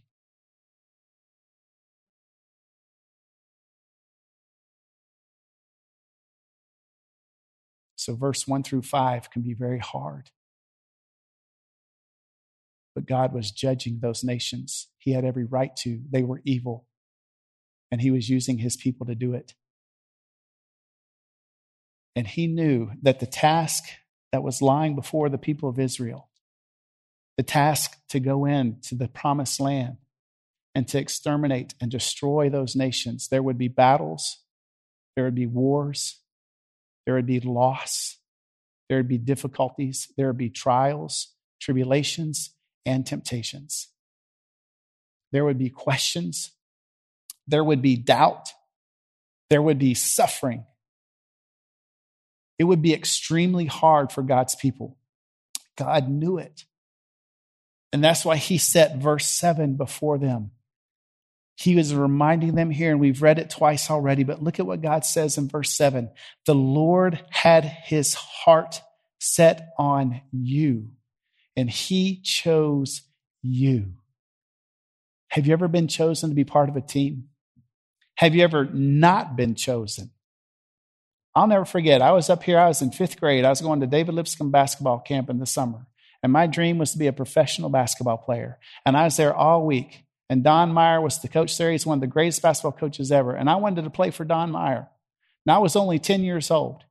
So, 8.01 8.15
verse 8.15 8.47
1 8.47 8.63
through 8.63 8.81
5 8.81 9.29
can 9.29 9.43
be 9.43 9.53
very 9.53 9.77
hard. 9.77 10.31
But 12.95 13.05
God 13.05 13.31
was 13.31 13.51
judging 13.51 13.99
those 14.01 14.23
nations. 14.23 14.87
He 14.97 15.11
had 15.11 15.23
every 15.23 15.45
right 15.45 15.75
to. 15.83 16.01
They 16.11 16.23
were 16.23 16.41
evil. 16.43 16.87
And 17.91 18.01
He 18.01 18.09
was 18.09 18.27
using 18.27 18.57
His 18.57 18.75
people 18.75 19.05
to 19.05 19.13
do 19.13 19.35
it. 19.35 19.53
And 22.15 22.25
He 22.25 22.47
knew 22.47 22.89
that 23.03 23.19
the 23.19 23.27
task 23.27 23.83
that 24.31 24.41
was 24.41 24.63
lying 24.63 24.95
before 24.95 25.29
the 25.29 25.37
people 25.37 25.69
of 25.69 25.77
Israel, 25.77 26.30
the 27.37 27.43
task 27.43 27.97
to 28.09 28.19
go 28.19 28.45
into 28.45 28.95
the 28.95 29.07
promised 29.07 29.59
land 29.59 29.97
and 30.75 30.87
to 30.87 30.99
exterminate 30.99 31.73
and 31.81 31.91
destroy 31.91 32.49
those 32.49 32.75
nations, 32.75 33.27
there 33.27 33.43
would 33.43 33.57
be 33.57 33.67
battles, 33.67 34.39
there 35.15 35.25
would 35.25 35.35
be 35.35 35.47
wars, 35.47 36.19
there 37.05 37.15
would 37.15 37.25
be 37.25 37.39
loss, 37.39 38.17
there 38.89 38.97
would 38.97 39.07
be 39.07 39.17
difficulties, 39.17 40.11
there 40.17 40.27
would 40.27 40.37
be 40.37 40.49
trials, 40.49 41.33
tribulations, 41.59 42.51
and 42.85 43.05
temptations. 43.05 43.87
There 45.31 45.45
would 45.45 45.57
be 45.57 45.69
questions, 45.69 46.51
there 47.47 47.63
would 47.63 47.81
be 47.81 47.95
doubt, 47.95 48.49
there 49.49 49.61
would 49.61 49.79
be 49.79 49.93
suffering. 49.93 50.65
It 52.59 52.65
would 52.65 52.81
be 52.81 52.93
extremely 52.93 53.65
hard 53.65 54.11
for 54.11 54.21
God's 54.21 54.55
people. 54.55 54.97
God 55.75 56.09
knew 56.09 56.37
it. 56.37 56.65
And 57.93 58.03
that's 58.03 58.23
why 58.23 58.37
he 58.37 58.57
set 58.57 58.97
verse 58.97 59.27
7 59.27 59.75
before 59.75 60.17
them. 60.17 60.51
He 61.55 61.75
was 61.75 61.93
reminding 61.93 62.55
them 62.55 62.71
here, 62.71 62.91
and 62.91 62.99
we've 62.99 63.21
read 63.21 63.37
it 63.37 63.49
twice 63.49 63.91
already, 63.91 64.23
but 64.23 64.41
look 64.41 64.59
at 64.59 64.65
what 64.65 64.81
God 64.81 65.05
says 65.05 65.37
in 65.37 65.47
verse 65.47 65.75
7. 65.75 66.09
The 66.45 66.55
Lord 66.55 67.23
had 67.29 67.65
his 67.65 68.15
heart 68.15 68.81
set 69.19 69.69
on 69.77 70.21
you, 70.31 70.91
and 71.55 71.69
he 71.69 72.21
chose 72.23 73.01
you. 73.43 73.93
Have 75.27 75.45
you 75.45 75.53
ever 75.53 75.67
been 75.67 75.87
chosen 75.87 76.29
to 76.29 76.35
be 76.35 76.43
part 76.43 76.69
of 76.69 76.75
a 76.75 76.81
team? 76.81 77.25
Have 78.15 78.33
you 78.33 78.43
ever 78.43 78.65
not 78.65 79.35
been 79.35 79.55
chosen? 79.55 80.11
I'll 81.35 81.47
never 81.47 81.65
forget. 81.65 82.01
I 82.01 82.11
was 82.11 82.29
up 82.29 82.43
here, 82.43 82.57
I 82.57 82.67
was 82.67 82.81
in 82.81 82.91
fifth 82.91 83.19
grade. 83.19 83.45
I 83.45 83.49
was 83.49 83.61
going 83.61 83.81
to 83.81 83.87
David 83.87 84.15
Lipscomb 84.15 84.51
basketball 84.51 84.99
camp 84.99 85.29
in 85.29 85.39
the 85.39 85.45
summer. 85.45 85.85
And 86.23 86.31
my 86.31 86.47
dream 86.47 86.77
was 86.77 86.91
to 86.91 86.97
be 86.97 87.07
a 87.07 87.13
professional 87.13 87.69
basketball 87.69 88.17
player. 88.17 88.59
And 88.85 88.95
I 88.95 89.05
was 89.05 89.17
there 89.17 89.33
all 89.33 89.65
week. 89.65 90.05
And 90.29 90.43
Don 90.43 90.71
Meyer 90.71 91.01
was 91.01 91.19
the 91.19 91.27
coach 91.27 91.57
there. 91.57 91.71
He's 91.71 91.85
one 91.85 91.97
of 91.97 92.01
the 92.01 92.07
greatest 92.07 92.41
basketball 92.41 92.71
coaches 92.71 93.11
ever. 93.11 93.35
And 93.35 93.49
I 93.49 93.55
wanted 93.55 93.83
to 93.83 93.89
play 93.89 94.11
for 94.11 94.23
Don 94.23 94.51
Meyer. 94.51 94.87
And 95.45 95.53
I 95.53 95.57
was 95.57 95.75
only 95.75 95.99
10 95.99 96.23
years 96.23 96.51
old. 96.51 96.83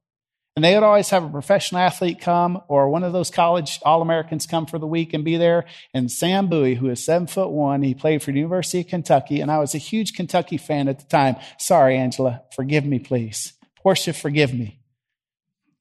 And 0.56 0.64
they 0.64 0.74
would 0.74 0.82
always 0.82 1.10
have 1.10 1.24
a 1.24 1.28
professional 1.28 1.80
athlete 1.80 2.20
come 2.20 2.60
or 2.68 2.90
one 2.90 3.04
of 3.04 3.12
those 3.12 3.30
college 3.30 3.78
All 3.82 4.02
Americans 4.02 4.46
come 4.46 4.66
for 4.66 4.78
the 4.78 4.86
week 4.86 5.14
and 5.14 5.24
be 5.24 5.36
there. 5.36 5.64
And 5.94 6.10
Sam 6.10 6.48
Bowie, 6.48 6.74
who 6.74 6.90
is 6.90 7.04
seven 7.04 7.28
foot 7.28 7.50
one, 7.50 7.82
he 7.82 7.94
played 7.94 8.22
for 8.22 8.32
the 8.32 8.38
University 8.38 8.80
of 8.80 8.88
Kentucky. 8.88 9.40
And 9.40 9.50
I 9.50 9.58
was 9.58 9.74
a 9.74 9.78
huge 9.78 10.12
Kentucky 10.12 10.58
fan 10.58 10.88
at 10.88 10.98
the 10.98 11.06
time. 11.06 11.36
Sorry, 11.58 11.96
Angela. 11.96 12.42
Forgive 12.54 12.84
me, 12.84 12.98
please. 12.98 13.54
Portia, 13.76 14.12
forgive 14.12 14.52
me. 14.52 14.80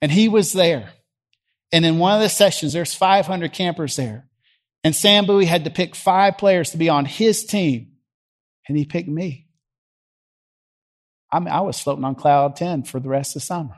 And 0.01 0.11
he 0.11 0.29
was 0.29 0.53
there. 0.53 0.91
And 1.71 1.85
in 1.85 1.99
one 1.99 2.15
of 2.15 2.21
the 2.21 2.29
sessions, 2.29 2.73
there's 2.73 2.93
500 2.93 3.53
campers 3.53 3.95
there. 3.95 4.27
And 4.83 4.95
Sam 4.95 5.25
Bowie 5.25 5.45
had 5.45 5.65
to 5.65 5.69
pick 5.69 5.95
five 5.95 6.37
players 6.37 6.71
to 6.71 6.77
be 6.77 6.89
on 6.89 7.05
his 7.05 7.45
team, 7.45 7.93
and 8.67 8.77
he 8.77 8.85
picked 8.85 9.09
me. 9.09 9.47
I, 11.31 11.39
mean, 11.39 11.49
I 11.49 11.61
was 11.61 11.79
floating 11.79 12.05
on 12.05 12.15
cloud 12.15 12.55
10 12.55 12.83
for 12.83 12.99
the 12.99 13.09
rest 13.09 13.35
of 13.35 13.43
summer. 13.43 13.75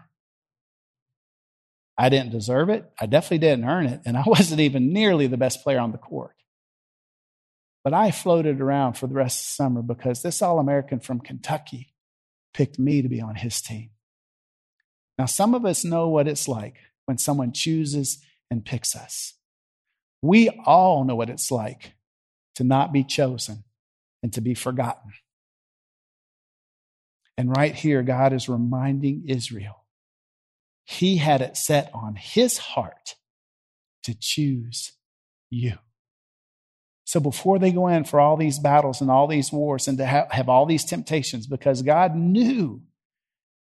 I 1.98 2.10
didn't 2.10 2.32
deserve 2.32 2.70
it. 2.70 2.90
I 3.00 3.08
definitely 3.08 3.40
didn't 3.40 3.66
earn 3.66 3.88
it. 3.88 4.02
And 4.06 4.16
I 4.16 4.24
wasn't 4.26 4.62
even 4.62 4.94
nearly 4.94 5.28
the 5.28 5.38
best 5.38 5.64
player 5.64 5.80
on 5.80 5.92
the 5.92 5.98
court. 5.98 6.36
But 7.84 7.94
I 7.94 8.12
floated 8.12 8.62
around 8.62 8.94
for 8.94 9.08
the 9.08 9.16
rest 9.16 9.40
of 9.40 9.46
the 9.46 9.54
summer 9.54 9.82
because 9.82 10.22
this 10.22 10.42
All 10.42 10.60
American 10.60 11.00
from 11.00 11.20
Kentucky 11.20 11.94
picked 12.54 12.78
me 12.78 13.02
to 13.02 13.10
be 13.10 13.22
on 13.22 13.36
his 13.36 13.60
team. 13.60 13.90
Now, 15.18 15.26
some 15.26 15.56
of 15.56 15.66
us 15.66 15.84
know 15.84 16.08
what 16.08 16.28
it's 16.28 16.48
like 16.48 16.76
when 17.06 17.18
someone 17.18 17.52
chooses 17.52 18.20
and 18.50 18.66
picks 18.66 18.96
us. 18.96 19.34
We 20.22 20.50
all 20.66 21.04
know 21.04 21.16
what 21.16 21.30
it's 21.30 21.52
like 21.52 21.94
to 22.56 22.64
not 22.64 22.94
be 22.94 23.04
chosen 23.04 23.64
and 24.22 24.32
to 24.34 24.42
be 24.42 24.54
forgotten. 24.54 25.14
And 27.38 27.56
right 27.56 27.74
here, 27.74 28.04
God 28.04 28.34
is 28.34 28.48
reminding 28.48 29.24
Israel 29.28 29.82
he 30.84 31.18
had 31.18 31.42
it 31.42 31.56
set 31.56 31.90
on 31.94 32.16
his 32.16 32.58
heart 32.58 33.16
to 34.04 34.14
choose 34.14 34.92
you. 35.50 35.78
So 37.06 37.20
before 37.20 37.60
they 37.60 37.72
go 37.72 37.88
in 37.88 38.04
for 38.04 38.20
all 38.20 38.38
these 38.38 38.60
battles 38.60 39.02
and 39.02 39.10
all 39.10 39.28
these 39.28 39.52
wars 39.52 39.88
and 39.88 39.98
to 39.98 40.06
have, 40.06 40.32
have 40.32 40.50
all 40.50 40.66
these 40.66 40.86
temptations, 40.86 41.48
because 41.48 41.82
God 41.82 42.16
knew 42.16 42.82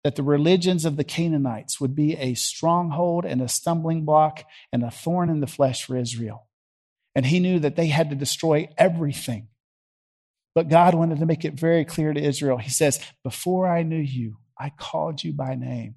that 0.04 0.16
the 0.16 0.22
religions 0.22 0.84
of 0.84 0.96
the 0.96 1.04
Canaanites 1.04 1.80
would 1.80 1.94
be 1.94 2.16
a 2.16 2.34
stronghold 2.34 3.24
and 3.24 3.42
a 3.42 3.48
stumbling 3.48 4.04
block 4.04 4.44
and 4.72 4.82
a 4.82 4.90
thorn 4.90 5.28
in 5.28 5.40
the 5.40 5.46
flesh 5.46 5.84
for 5.84 5.96
Israel. 5.96 6.46
And 7.14 7.26
he 7.26 7.40
knew 7.40 7.58
that 7.58 7.76
they 7.76 7.88
had 7.88 8.10
to 8.10 8.16
destroy 8.16 8.68
everything. 8.78 9.48
But 10.54 10.68
God 10.68 10.94
wanted 10.94 11.18
to 11.20 11.26
make 11.26 11.44
it 11.44 11.54
very 11.54 11.84
clear 11.84 12.12
to 12.12 12.20
Israel. 12.20 12.58
He 12.58 12.70
says, 12.70 13.00
Before 13.22 13.68
I 13.68 13.82
knew 13.82 14.00
you, 14.00 14.38
I 14.58 14.70
called 14.70 15.22
you 15.22 15.32
by 15.32 15.54
name. 15.54 15.96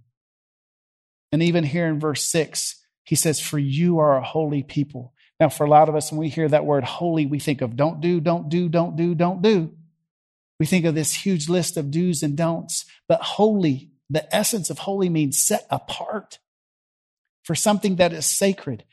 And 1.32 1.42
even 1.42 1.64
here 1.64 1.88
in 1.88 2.00
verse 2.00 2.24
6, 2.24 2.76
he 3.04 3.16
says, 3.16 3.40
For 3.40 3.58
you 3.58 4.00
are 4.00 4.18
a 4.18 4.24
holy 4.24 4.64
people. 4.64 5.14
Now, 5.40 5.50
for 5.50 5.66
a 5.66 5.70
lot 5.70 5.90
of 5.90 5.96
us, 5.96 6.12
when 6.12 6.20
we 6.20 6.30
hear 6.30 6.48
that 6.48 6.66
word 6.66 6.84
holy, 6.84 7.26
we 7.26 7.40
think 7.40 7.62
of 7.62 7.76
don't 7.76 8.00
do, 8.02 8.20
don't 8.20 8.50
do, 8.50 8.70
don't 8.70 8.96
do, 8.96 9.16
don't 9.16 9.42
do. 9.42 9.74
We 10.60 10.66
think 10.66 10.86
of 10.86 10.96
this 10.96 11.14
huge 11.14 11.50
list 11.50 11.76
of 11.76 11.92
do's 11.92 12.22
and 12.22 12.38
don'ts. 12.38 12.86
But 13.08 13.22
holy, 13.22 13.90
the 14.10 14.34
essence 14.36 14.70
of 14.70 14.80
holy 14.80 15.10
means 15.10 15.42
set 15.42 15.66
apart 15.70 16.40
for 17.44 17.56
something 17.56 17.98
that 17.98 18.14
is 18.14 18.26
sacred. 18.26 18.84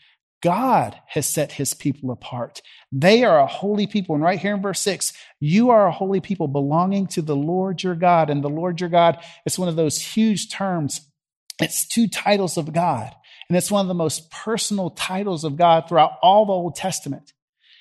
God 0.43 0.99
has 1.09 1.26
set 1.26 1.52
his 1.52 1.75
people 1.75 2.11
apart. 2.11 2.62
They 2.90 3.25
are 3.25 3.38
a 3.38 3.47
holy 3.47 3.87
people. 3.87 4.14
And 4.14 4.25
right 4.25 4.38
here 4.38 4.55
in 4.55 4.62
verse 4.62 4.81
six, 4.81 5.12
you 5.38 5.71
are 5.71 5.87
a 5.87 5.93
holy 5.93 6.21
people 6.21 6.49
belonging 6.49 7.07
to 7.09 7.23
the 7.23 7.37
Lord 7.37 7.83
your 7.83 7.95
God. 7.95 8.31
And 8.31 8.43
the 8.43 8.49
Lord 8.49 8.81
your 8.81 8.88
God 8.88 9.23
is 9.45 9.59
one 9.59 9.69
of 9.69 9.76
those 9.76 10.00
huge 10.00 10.50
terms. 10.50 11.07
It's 11.61 11.87
two 11.87 12.09
titles 12.09 12.57
of 12.57 12.73
God. 12.73 13.14
And 13.49 13.57
it's 13.57 13.71
one 13.71 13.83
of 13.83 13.88
the 13.88 13.95
most 13.95 14.31
personal 14.31 14.90
titles 14.90 15.45
of 15.45 15.57
God 15.57 15.88
throughout 15.88 16.12
all 16.23 16.47
the 16.47 16.52
Old 16.52 16.76
Testament. 16.76 17.33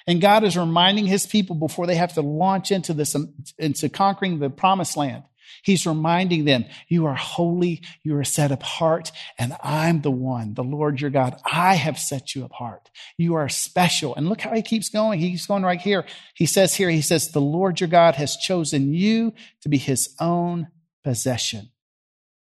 And 0.06 0.20
God 0.20 0.44
is 0.44 0.58
reminding 0.58 1.06
his 1.06 1.28
people 1.28 1.56
before 1.56 1.86
they 1.86 1.96
have 1.96 2.16
to 2.16 2.22
launch 2.22 2.72
into 2.72 2.94
this, 2.94 3.16
um, 3.16 3.36
into 3.58 3.88
conquering 3.88 4.40
the 4.40 4.50
promised 4.50 4.98
land. 4.98 5.24
He's 5.64 5.86
reminding 5.86 6.46
them, 6.46 6.66
you 6.88 7.06
are 7.06 7.16
holy, 7.16 7.84
you 8.04 8.16
are 8.18 8.24
set 8.24 8.52
apart, 8.52 9.12
and 9.38 9.56
I'm 9.64 10.02
the 10.02 10.12
one, 10.12 10.54
the 10.54 10.64
Lord 10.64 11.02
your 11.02 11.10
God. 11.10 11.40
I 11.46 11.76
have 11.76 12.00
set 12.00 12.36
you 12.36 12.44
apart. 12.44 12.90
You 13.18 13.36
are 13.36 13.50
special. 13.50 14.16
And 14.16 14.30
look 14.30 14.42
how 14.42 14.54
he 14.54 14.62
keeps 14.62 14.90
going. 14.90 15.20
He 15.20 15.32
keeps 15.32 15.48
going 15.48 15.64
right 15.64 15.82
here. 15.82 16.06
He 16.34 16.46
says 16.46 16.76
here, 16.76 16.90
he 16.90 17.02
says, 17.02 17.32
the 17.32 17.42
Lord 17.42 17.80
your 17.80 17.90
God 17.90 18.16
has 18.16 18.38
chosen 18.38 18.94
you 18.94 19.34
to 19.62 19.70
be 19.70 19.78
his 19.78 20.16
own 20.20 20.68
possession. 21.04 21.70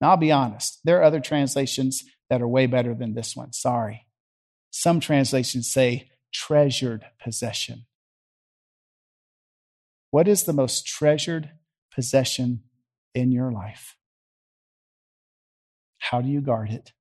Now, 0.02 0.12
I'll 0.12 0.18
be 0.18 0.32
honest. 0.32 0.80
There 0.84 1.00
are 1.00 1.04
other 1.04 1.20
translations 1.20 2.04
that 2.30 2.42
are 2.42 2.48
way 2.48 2.66
better 2.66 2.94
than 2.94 3.14
this 3.14 3.36
one. 3.36 3.54
Sorry. 3.54 4.08
Some 4.72 5.00
translations 5.00 5.72
say 5.72 6.10
treasured 6.34 7.06
possession. 7.24 7.86
What 10.12 10.28
is 10.28 10.44
the 10.44 10.54
most 10.54 10.86
treasured 10.86 11.52
possession 11.94 12.64
in 13.16 13.32
your 13.32 13.52
life? 13.52 13.96
How 15.98 16.22
do 16.22 16.30
you 16.30 16.42
guard 16.42 16.70
it? 16.70 16.92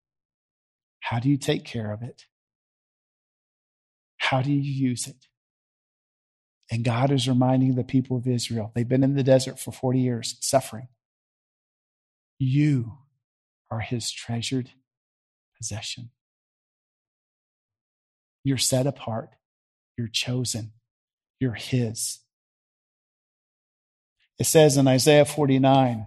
How 1.01 1.19
do 1.19 1.29
you 1.29 1.37
take 1.37 1.65
care 1.65 1.93
of 1.93 2.03
it? 2.03 2.25
How 4.17 4.41
do 4.41 4.51
you 4.51 4.63
use 4.63 5.07
it? 5.07 5.27
And 6.71 6.83
God 6.83 7.11
is 7.11 7.29
reminding 7.29 7.75
the 7.75 7.85
people 7.85 8.17
of 8.17 8.27
Israel, 8.27 8.73
they've 8.75 8.89
been 8.89 9.05
in 9.05 9.15
the 9.15 9.23
desert 9.23 9.59
for 9.61 9.71
40 9.71 10.01
years, 10.01 10.39
suffering. 10.41 10.89
You 12.39 12.99
are 13.71 13.81
his 13.81 14.11
treasured 14.11 14.71
possession. 15.59 16.11
You're 18.43 18.57
set 18.59 18.87
apart. 18.87 19.31
You're 19.99 20.09
chosen. 20.09 20.73
You're 21.39 21.55
his. 21.55 22.21
It 24.39 24.47
says 24.47 24.77
in 24.77 24.89
Isaiah 24.89 25.25
49, 25.25 26.07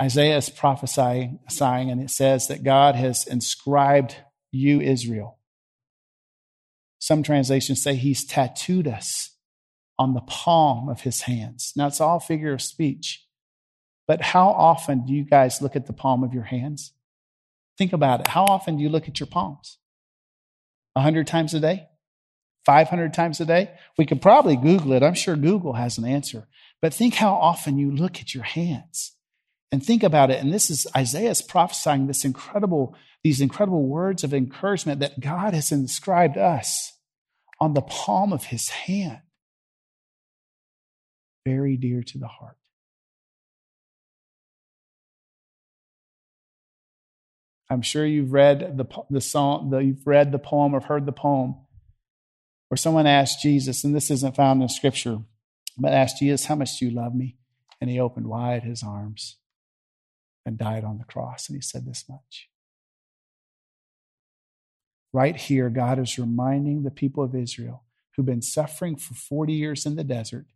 Isaiah 0.00 0.36
is 0.36 0.50
prophesying, 0.50 1.38
and 1.60 2.00
it 2.02 2.10
says 2.10 2.48
that 2.48 2.64
God 2.64 2.96
has 2.96 3.26
inscribed 3.26 4.16
you, 4.50 4.80
Israel. 4.80 5.38
Some 6.98 7.22
translations 7.22 7.82
say 7.82 7.94
he's 7.94 8.24
tattooed 8.24 8.86
us 8.86 9.36
on 9.98 10.14
the 10.14 10.20
palm 10.20 10.88
of 10.88 11.02
his 11.02 11.22
hands. 11.22 11.72
Now, 11.76 11.86
it's 11.86 12.00
all 12.00 12.20
figure 12.20 12.52
of 12.52 12.60
speech. 12.60 13.26
But 14.06 14.20
how 14.20 14.48
often 14.48 15.06
do 15.06 15.12
you 15.12 15.24
guys 15.24 15.62
look 15.62 15.76
at 15.76 15.86
the 15.86 15.92
palm 15.92 16.24
of 16.24 16.34
your 16.34 16.44
hands? 16.44 16.92
Think 17.78 17.92
about 17.92 18.20
it. 18.20 18.28
How 18.28 18.44
often 18.44 18.76
do 18.76 18.82
you 18.82 18.88
look 18.88 19.08
at 19.08 19.20
your 19.20 19.28
palms? 19.28 19.78
A 20.96 21.00
hundred 21.00 21.26
times 21.26 21.54
a 21.54 21.60
day? 21.60 21.88
500 22.64 23.12
times 23.12 23.40
a 23.40 23.44
day? 23.44 23.70
We 23.98 24.06
could 24.06 24.22
probably 24.22 24.56
Google 24.56 24.92
it. 24.92 25.02
I'm 25.02 25.14
sure 25.14 25.36
Google 25.36 25.74
has 25.74 25.98
an 25.98 26.04
answer. 26.04 26.48
But 26.80 26.94
think 26.94 27.14
how 27.14 27.34
often 27.34 27.78
you 27.78 27.90
look 27.90 28.20
at 28.20 28.34
your 28.34 28.44
hands 28.44 29.12
and 29.70 29.84
think 29.84 30.02
about 30.02 30.30
it. 30.30 30.40
And 30.40 30.52
this 30.52 30.68
is 30.68 30.86
Isaiah's 30.94 31.40
prophesying 31.40 32.06
this 32.06 32.24
incredible, 32.24 32.94
these 33.24 33.40
incredible 33.40 33.86
words 33.86 34.22
of 34.22 34.34
encouragement 34.34 35.00
that 35.00 35.20
God 35.20 35.54
has 35.54 35.72
inscribed 35.72 36.36
us 36.36 36.92
on 37.60 37.74
the 37.74 37.82
palm 37.82 38.32
of 38.32 38.44
his 38.44 38.68
hand. 38.68 39.20
Very 41.46 41.76
dear 41.76 42.02
to 42.02 42.18
the 42.18 42.28
heart. 42.28 42.56
I'm 47.70 47.82
sure 47.82 48.04
you've 48.04 48.32
read 48.32 48.76
the, 48.76 48.84
the 49.08 49.20
song, 49.22 49.70
the, 49.70 49.78
you've 49.78 50.06
read 50.06 50.30
the 50.30 50.38
poem 50.38 50.74
or 50.74 50.80
heard 50.80 51.06
the 51.06 51.12
poem 51.12 51.54
where 52.72 52.78
someone 52.78 53.06
asked 53.06 53.42
Jesus, 53.42 53.84
and 53.84 53.94
this 53.94 54.10
isn't 54.10 54.34
found 54.34 54.62
in 54.62 54.68
scripture, 54.70 55.18
but 55.76 55.92
asked 55.92 56.20
Jesus, 56.20 56.46
How 56.46 56.54
much 56.54 56.78
do 56.78 56.86
you 56.86 56.90
love 56.90 57.14
me? 57.14 57.36
And 57.82 57.90
he 57.90 58.00
opened 58.00 58.28
wide 58.28 58.62
his 58.62 58.82
arms 58.82 59.36
and 60.46 60.56
died 60.56 60.82
on 60.82 60.96
the 60.96 61.04
cross. 61.04 61.50
And 61.50 61.56
he 61.56 61.60
said 61.60 61.84
this 61.84 62.06
much. 62.08 62.48
Right 65.12 65.36
here, 65.36 65.68
God 65.68 65.98
is 65.98 66.18
reminding 66.18 66.82
the 66.82 66.90
people 66.90 67.22
of 67.22 67.34
Israel 67.34 67.84
who've 68.16 68.24
been 68.24 68.40
suffering 68.40 68.96
for 68.96 69.12
40 69.12 69.52
years 69.52 69.84
in 69.84 69.96
the 69.96 70.02
desert, 70.02 70.46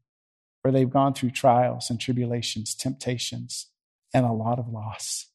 where 0.62 0.72
they've 0.72 0.88
gone 0.88 1.12
through 1.12 1.33
trials 1.33 1.90
and 1.90 2.00
tribulations, 2.00 2.74
temptations, 2.74 3.66
and 4.14 4.24
a 4.24 4.33
lot 4.33 4.59
of 4.59 4.72
loss. 4.72 5.26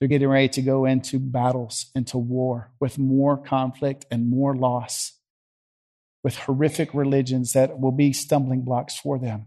They're 0.00 0.08
getting 0.08 0.28
ready 0.28 0.48
to 0.48 0.62
go 0.62 0.86
into 0.86 1.18
battles, 1.18 1.90
into 1.94 2.16
war 2.16 2.70
with 2.80 2.98
more 2.98 3.36
conflict 3.36 4.06
and 4.10 4.30
more 4.30 4.56
loss 4.56 5.17
with 6.22 6.36
horrific 6.36 6.94
religions 6.94 7.52
that 7.52 7.78
will 7.78 7.92
be 7.92 8.12
stumbling 8.12 8.62
blocks 8.62 8.98
for 8.98 9.18
them. 9.18 9.46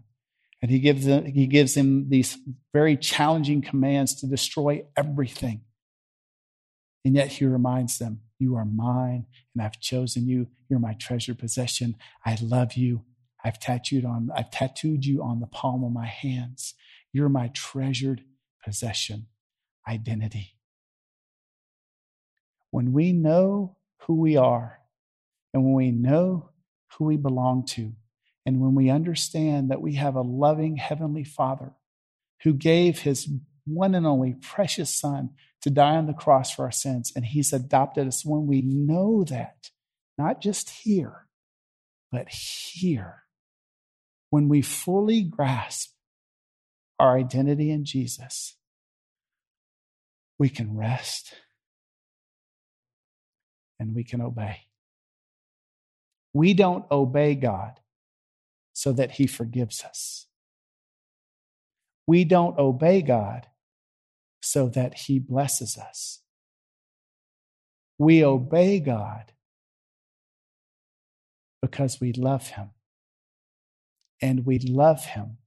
And 0.60 0.70
he 0.70 0.78
gives 0.78 1.04
them, 1.04 1.26
he 1.26 1.46
gives 1.46 1.74
them 1.74 2.08
these 2.08 2.38
very 2.72 2.96
challenging 2.96 3.62
commands 3.62 4.14
to 4.20 4.26
destroy 4.26 4.84
everything. 4.96 5.62
And 7.04 7.16
yet 7.16 7.28
he 7.28 7.44
reminds 7.44 7.98
them, 7.98 8.20
You 8.38 8.54
are 8.56 8.64
mine, 8.64 9.26
and 9.54 9.62
I've 9.62 9.80
chosen 9.80 10.28
you. 10.28 10.46
You're 10.68 10.78
my 10.78 10.94
treasured 10.94 11.38
possession. 11.38 11.96
I 12.24 12.38
love 12.40 12.74
you. 12.74 13.02
I've 13.44 13.58
tattooed 13.58 14.04
on, 14.04 14.30
I've 14.34 14.52
tattooed 14.52 15.04
you 15.04 15.22
on 15.22 15.40
the 15.40 15.48
palm 15.48 15.82
of 15.82 15.92
my 15.92 16.06
hands. 16.06 16.74
You're 17.12 17.28
my 17.28 17.48
treasured 17.48 18.22
possession, 18.64 19.26
identity. 19.86 20.54
When 22.70 22.92
we 22.92 23.12
know 23.12 23.76
who 24.02 24.14
we 24.14 24.36
are, 24.36 24.78
and 25.52 25.64
when 25.64 25.74
we 25.74 25.90
know 25.90 26.51
who 26.96 27.06
we 27.06 27.16
belong 27.16 27.64
to. 27.66 27.92
And 28.44 28.60
when 28.60 28.74
we 28.74 28.90
understand 28.90 29.70
that 29.70 29.80
we 29.80 29.94
have 29.94 30.14
a 30.14 30.22
loving 30.22 30.76
Heavenly 30.76 31.24
Father 31.24 31.72
who 32.42 32.52
gave 32.52 33.00
his 33.00 33.28
one 33.64 33.94
and 33.94 34.06
only 34.06 34.34
precious 34.34 34.90
Son 34.90 35.30
to 35.62 35.70
die 35.70 35.96
on 35.96 36.06
the 36.06 36.12
cross 36.12 36.52
for 36.52 36.64
our 36.64 36.72
sins, 36.72 37.12
and 37.14 37.24
he's 37.24 37.52
adopted 37.52 38.08
us, 38.08 38.24
when 38.24 38.46
we 38.46 38.62
know 38.62 39.24
that, 39.24 39.70
not 40.18 40.40
just 40.40 40.70
here, 40.70 41.28
but 42.10 42.28
here, 42.28 43.22
when 44.30 44.48
we 44.48 44.60
fully 44.60 45.22
grasp 45.22 45.92
our 46.98 47.16
identity 47.16 47.70
in 47.70 47.84
Jesus, 47.84 48.56
we 50.38 50.48
can 50.48 50.76
rest 50.76 51.34
and 53.78 53.94
we 53.94 54.02
can 54.02 54.20
obey. 54.20 54.62
We 56.34 56.54
don't 56.54 56.84
obey 56.90 57.34
God 57.34 57.80
so 58.72 58.92
that 58.92 59.12
he 59.12 59.26
forgives 59.26 59.84
us. 59.84 60.26
We 62.06 62.24
don't 62.24 62.58
obey 62.58 63.02
God 63.02 63.46
so 64.40 64.68
that 64.70 64.94
he 64.94 65.18
blesses 65.18 65.76
us. 65.78 66.20
We 67.98 68.24
obey 68.24 68.80
God 68.80 69.32
because 71.60 72.00
we 72.00 72.12
love 72.12 72.48
him. 72.48 72.70
And 74.20 74.46
we 74.46 74.58
love 74.58 75.04
him 75.04 75.38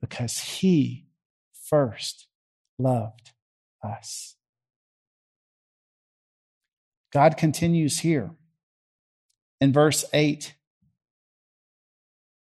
because 0.00 0.38
he 0.38 1.06
first 1.52 2.26
loved 2.78 3.32
us. 3.82 4.36
God 7.12 7.36
continues 7.36 8.00
here 8.00 8.30
in 9.60 9.72
verse 9.72 10.04
8 10.12 10.54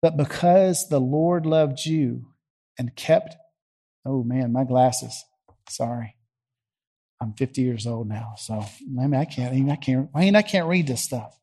But 0.01 0.17
because 0.17 0.89
the 0.89 0.99
Lord 0.99 1.45
loved 1.45 1.85
you 1.85 2.27
and 2.77 2.95
kept, 2.95 3.35
oh 4.05 4.23
man, 4.23 4.51
my 4.51 4.63
glasses. 4.63 5.23
Sorry. 5.69 6.15
I'm 7.21 7.33
50 7.33 7.61
years 7.61 7.87
old 7.87 8.09
now, 8.09 8.33
so 8.37 8.55
I 8.55 8.67
mean, 9.07 9.15
I 9.15 9.25
can't, 9.25 9.71
I 9.71 9.75
can't, 9.77 10.09
I 10.13 10.19
mean, 10.19 10.35
I 10.35 10.41
can't 10.41 10.67
read 10.67 10.87
this 10.87 11.01
stuff. 11.01 11.39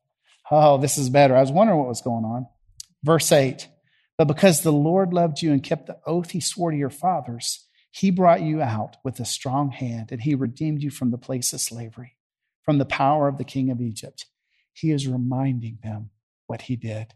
Oh, 0.51 0.77
this 0.77 0.97
is 0.97 1.09
better. 1.09 1.35
I 1.35 1.41
was 1.41 1.51
wondering 1.51 1.79
what 1.79 1.87
was 1.87 2.01
going 2.01 2.25
on. 2.25 2.47
Verse 3.03 3.31
8 3.31 3.67
But 4.17 4.27
because 4.27 4.61
the 4.61 4.71
Lord 4.71 5.13
loved 5.13 5.41
you 5.41 5.51
and 5.51 5.63
kept 5.63 5.87
the 5.87 5.97
oath 6.05 6.31
he 6.31 6.39
swore 6.39 6.71
to 6.71 6.77
your 6.77 6.91
fathers, 6.91 7.65
he 7.89 8.11
brought 8.11 8.41
you 8.41 8.61
out 8.61 8.97
with 9.03 9.19
a 9.19 9.25
strong 9.25 9.71
hand, 9.71 10.11
and 10.11 10.21
he 10.21 10.35
redeemed 10.35 10.83
you 10.83 10.91
from 10.91 11.11
the 11.11 11.17
place 11.17 11.53
of 11.53 11.61
slavery, 11.61 12.17
from 12.63 12.77
the 12.77 12.85
power 12.85 13.27
of 13.27 13.37
the 13.37 13.43
king 13.43 13.69
of 13.69 13.81
Egypt. 13.81 14.25
He 14.73 14.91
is 14.91 15.07
reminding 15.07 15.79
them 15.83 16.09
what 16.47 16.63
he 16.63 16.75
did. 16.75 17.13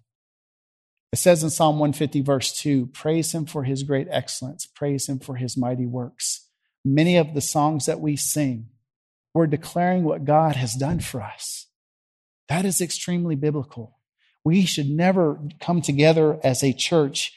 It 1.12 1.20
says 1.20 1.44
in 1.44 1.50
Psalm 1.50 1.80
150, 1.80 2.22
verse 2.22 2.58
2 2.60 2.88
Praise 2.88 3.34
him 3.34 3.46
for 3.46 3.64
his 3.64 3.84
great 3.84 4.08
excellence, 4.10 4.66
praise 4.66 5.08
him 5.08 5.20
for 5.20 5.36
his 5.36 5.58
mighty 5.58 5.86
works. 5.86 6.48
Many 6.84 7.18
of 7.18 7.34
the 7.34 7.42
songs 7.42 7.86
that 7.86 8.00
we 8.00 8.16
sing, 8.16 8.68
we're 9.34 9.48
declaring 9.48 10.04
what 10.04 10.26
God 10.26 10.56
has 10.56 10.74
done 10.74 11.00
for 11.00 11.22
us. 11.22 11.68
That 12.50 12.66
is 12.66 12.82
extremely 12.82 13.36
biblical. 13.36 14.00
We 14.44 14.66
should 14.66 14.90
never 14.90 15.40
come 15.60 15.82
together 15.82 16.40
as 16.44 16.64
a 16.64 16.72
church 16.72 17.34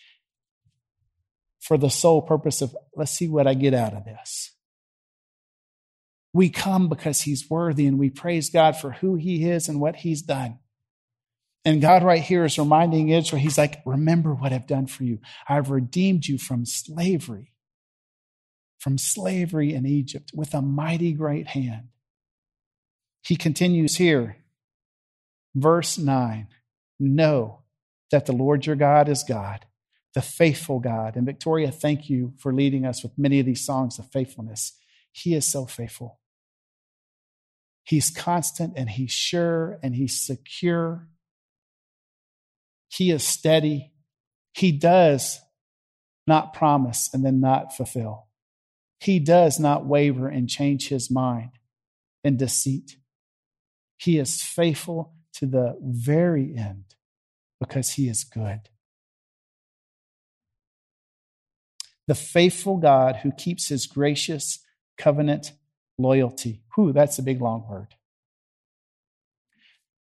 for 1.60 1.76
the 1.76 1.90
sole 1.90 2.22
purpose 2.22 2.62
of, 2.62 2.76
let's 2.94 3.10
see 3.10 3.28
what 3.28 3.46
I 3.46 3.54
get 3.54 3.74
out 3.74 3.94
of 3.94 4.04
this. 4.04 4.52
We 6.32 6.48
come 6.48 6.88
because 6.88 7.22
he's 7.22 7.50
worthy 7.50 7.86
and 7.86 7.98
we 7.98 8.10
praise 8.10 8.50
God 8.50 8.76
for 8.76 8.92
who 8.92 9.16
he 9.16 9.48
is 9.48 9.68
and 9.68 9.80
what 9.80 9.96
he's 9.96 10.22
done. 10.22 10.58
And 11.64 11.82
God, 11.82 12.02
right 12.02 12.22
here, 12.22 12.44
is 12.44 12.58
reminding 12.58 13.10
Israel, 13.10 13.40
He's 13.40 13.58
like, 13.58 13.82
Remember 13.84 14.34
what 14.34 14.52
I've 14.52 14.66
done 14.66 14.86
for 14.86 15.04
you. 15.04 15.18
I've 15.48 15.70
redeemed 15.70 16.26
you 16.26 16.38
from 16.38 16.64
slavery, 16.64 17.52
from 18.78 18.96
slavery 18.96 19.74
in 19.74 19.86
Egypt 19.86 20.30
with 20.34 20.54
a 20.54 20.62
mighty 20.62 21.12
great 21.12 21.48
hand. 21.48 21.88
He 23.22 23.36
continues 23.36 23.96
here, 23.96 24.38
verse 25.54 25.98
9 25.98 26.48
Know 26.98 27.60
that 28.10 28.24
the 28.24 28.32
Lord 28.32 28.64
your 28.64 28.76
God 28.76 29.08
is 29.08 29.22
God, 29.22 29.66
the 30.14 30.22
faithful 30.22 30.80
God. 30.80 31.14
And 31.14 31.26
Victoria, 31.26 31.70
thank 31.70 32.08
you 32.08 32.32
for 32.38 32.54
leading 32.54 32.86
us 32.86 33.02
with 33.02 33.18
many 33.18 33.38
of 33.38 33.46
these 33.46 33.64
songs 33.64 33.98
of 33.98 34.10
faithfulness. 34.10 34.78
He 35.12 35.34
is 35.34 35.46
so 35.46 35.66
faithful. 35.66 36.19
He's 37.84 38.10
constant 38.10 38.74
and 38.76 38.88
he's 38.88 39.10
sure 39.10 39.78
and 39.82 39.94
he's 39.94 40.24
secure 40.24 41.08
he 42.90 43.10
is 43.10 43.26
steady. 43.26 43.92
He 44.52 44.72
does 44.72 45.40
not 46.26 46.52
promise 46.52 47.08
and 47.14 47.24
then 47.24 47.40
not 47.40 47.74
fulfill. 47.74 48.26
He 48.98 49.20
does 49.20 49.58
not 49.58 49.86
waver 49.86 50.28
and 50.28 50.48
change 50.48 50.88
his 50.88 51.10
mind 51.10 51.52
in 52.24 52.36
deceit. 52.36 52.96
He 53.96 54.18
is 54.18 54.42
faithful 54.42 55.14
to 55.34 55.46
the 55.46 55.78
very 55.80 56.54
end 56.56 56.84
because 57.60 57.90
he 57.90 58.08
is 58.08 58.24
good. 58.24 58.60
The 62.08 62.14
faithful 62.14 62.76
God 62.76 63.16
who 63.22 63.30
keeps 63.30 63.68
his 63.68 63.86
gracious 63.86 64.58
covenant 64.98 65.52
loyalty. 66.00 66.62
Whew, 66.74 66.92
that's 66.92 67.18
a 67.18 67.22
big 67.22 67.40
long 67.40 67.66
word. 67.68 67.94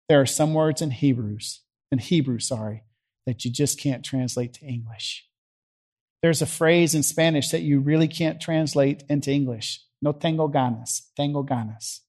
There 0.09 0.21
are 0.21 0.25
some 0.25 0.53
words 0.53 0.81
in 0.81 0.91
Hebrews 0.91 1.61
in 1.91 1.99
Hebrew, 1.99 2.39
sorry, 2.39 2.83
that 3.25 3.45
you 3.45 3.51
just 3.51 3.79
can't 3.79 4.03
translate 4.03 4.53
to 4.55 4.65
English. 4.65 5.27
There's 6.21 6.41
a 6.41 6.47
phrase 6.47 6.95
in 6.95 7.03
Spanish 7.03 7.49
that 7.49 7.61
you 7.61 7.79
really 7.79 8.07
can't 8.07 8.41
translate 8.41 9.03
into 9.09 9.31
English. 9.31 9.81
No 10.01 10.11
tengo 10.11 10.47
ganas, 10.47 11.03
tengo 11.15 11.43
ganas. 11.43 12.01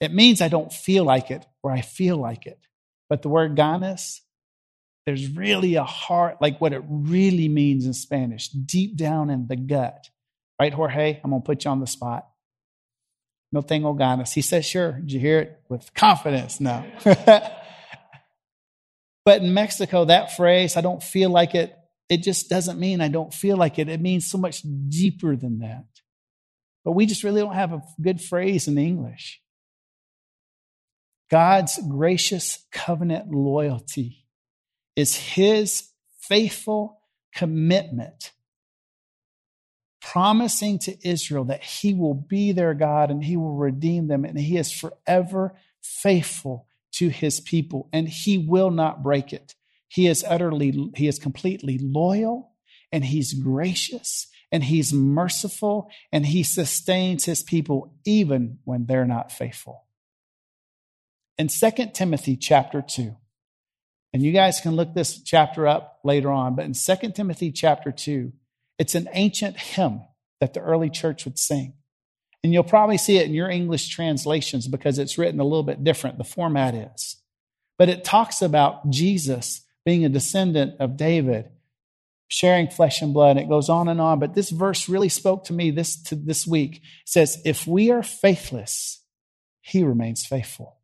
It 0.00 0.12
means 0.12 0.40
I 0.40 0.48
don't 0.48 0.72
feel 0.72 1.04
like 1.04 1.30
it 1.30 1.46
or 1.62 1.70
I 1.70 1.80
feel 1.80 2.16
like 2.16 2.46
it. 2.46 2.66
But 3.08 3.22
the 3.22 3.28
word 3.28 3.56
ganas, 3.56 4.20
there's 5.06 5.30
really 5.30 5.76
a 5.76 5.84
heart, 5.84 6.38
like 6.40 6.60
what 6.60 6.72
it 6.72 6.82
really 6.88 7.48
means 7.48 7.86
in 7.86 7.94
Spanish, 7.94 8.48
deep 8.48 8.96
down 8.96 9.30
in 9.30 9.46
the 9.46 9.56
gut. 9.56 10.10
Right, 10.60 10.72
Jorge? 10.72 11.20
I'm 11.22 11.30
going 11.30 11.42
to 11.42 11.46
put 11.46 11.64
you 11.64 11.70
on 11.70 11.80
the 11.80 11.86
spot. 11.86 12.26
No 13.54 13.62
tengo 13.62 13.94
ganas. 13.94 14.32
He 14.34 14.42
says, 14.42 14.66
sure. 14.66 14.92
Did 14.92 15.12
you 15.12 15.20
hear 15.20 15.38
it? 15.38 15.60
With 15.68 15.94
confidence. 15.94 16.60
No. 16.60 16.84
But 19.24 19.42
in 19.42 19.54
Mexico, 19.54 20.04
that 20.04 20.36
phrase, 20.36 20.76
I 20.76 20.82
don't 20.82 21.02
feel 21.02 21.30
like 21.30 21.54
it, 21.54 21.74
it 22.08 22.22
just 22.22 22.50
doesn't 22.50 22.78
mean 22.78 23.00
I 23.00 23.08
don't 23.08 23.32
feel 23.32 23.56
like 23.56 23.78
it. 23.78 23.88
It 23.88 24.00
means 24.00 24.26
so 24.26 24.38
much 24.38 24.62
deeper 24.88 25.34
than 25.34 25.60
that. 25.60 25.86
But 26.84 26.92
we 26.92 27.06
just 27.06 27.24
really 27.24 27.40
don't 27.40 27.54
have 27.54 27.72
a 27.72 27.82
good 28.00 28.20
phrase 28.20 28.68
in 28.68 28.76
English. 28.76 29.40
God's 31.30 31.80
gracious 31.88 32.66
covenant 32.70 33.30
loyalty 33.30 34.26
is 34.94 35.16
his 35.16 35.88
faithful 36.20 37.00
commitment, 37.34 38.32
promising 40.12 40.78
to 40.78 40.96
Israel 41.08 41.44
that 41.44 41.62
he 41.62 41.94
will 41.94 42.14
be 42.14 42.52
their 42.52 42.74
God 42.74 43.10
and 43.10 43.24
he 43.24 43.36
will 43.36 43.54
redeem 43.54 44.08
them, 44.08 44.24
and 44.24 44.38
he 44.38 44.56
is 44.56 44.72
forever 44.72 45.54
faithful 45.80 46.66
to 46.92 47.08
his 47.08 47.40
people 47.40 47.88
and 47.92 48.08
he 48.08 48.38
will 48.38 48.70
not 48.70 49.02
break 49.02 49.32
it. 49.32 49.54
He 49.88 50.06
is 50.06 50.24
utterly, 50.26 50.90
he 50.94 51.08
is 51.08 51.18
completely 51.18 51.78
loyal 51.78 52.52
and 52.92 53.04
he's 53.04 53.34
gracious 53.34 54.28
and 54.52 54.64
he's 54.64 54.92
merciful 54.92 55.90
and 56.12 56.26
he 56.26 56.42
sustains 56.42 57.24
his 57.24 57.42
people 57.42 57.94
even 58.04 58.58
when 58.64 58.86
they're 58.86 59.06
not 59.06 59.32
faithful. 59.32 59.84
In 61.36 61.48
2 61.48 61.70
Timothy 61.92 62.36
chapter 62.36 62.80
2, 62.80 63.16
and 64.12 64.22
you 64.22 64.30
guys 64.30 64.60
can 64.60 64.76
look 64.76 64.94
this 64.94 65.20
chapter 65.20 65.66
up 65.66 65.98
later 66.04 66.30
on, 66.30 66.54
but 66.54 66.64
in 66.64 66.74
2 66.74 67.10
Timothy 67.10 67.50
chapter 67.50 67.90
2, 67.90 68.32
it's 68.78 68.94
an 68.94 69.08
ancient 69.12 69.56
hymn 69.56 70.02
that 70.40 70.54
the 70.54 70.60
early 70.60 70.90
church 70.90 71.24
would 71.24 71.38
sing. 71.38 71.74
And 72.42 72.52
you'll 72.52 72.64
probably 72.64 72.98
see 72.98 73.16
it 73.16 73.26
in 73.26 73.34
your 73.34 73.48
English 73.48 73.88
translations 73.88 74.68
because 74.68 74.98
it's 74.98 75.16
written 75.16 75.40
a 75.40 75.44
little 75.44 75.62
bit 75.62 75.82
different. 75.82 76.18
The 76.18 76.24
format 76.24 76.74
is. 76.74 77.16
But 77.78 77.88
it 77.88 78.04
talks 78.04 78.42
about 78.42 78.90
Jesus 78.90 79.62
being 79.84 80.04
a 80.04 80.10
descendant 80.10 80.74
of 80.80 80.96
David, 80.96 81.50
sharing 82.28 82.68
flesh 82.68 83.00
and 83.00 83.14
blood. 83.14 83.38
It 83.38 83.48
goes 83.48 83.68
on 83.68 83.88
and 83.88 84.00
on. 84.00 84.18
But 84.18 84.34
this 84.34 84.50
verse 84.50 84.88
really 84.88 85.08
spoke 85.08 85.44
to 85.44 85.52
me 85.52 85.70
this, 85.70 86.00
to 86.04 86.14
this 86.14 86.46
week. 86.46 86.76
It 86.76 86.82
says, 87.06 87.40
if 87.44 87.66
we 87.66 87.90
are 87.90 88.02
faithless, 88.02 89.02
he 89.62 89.82
remains 89.82 90.26
faithful. 90.26 90.76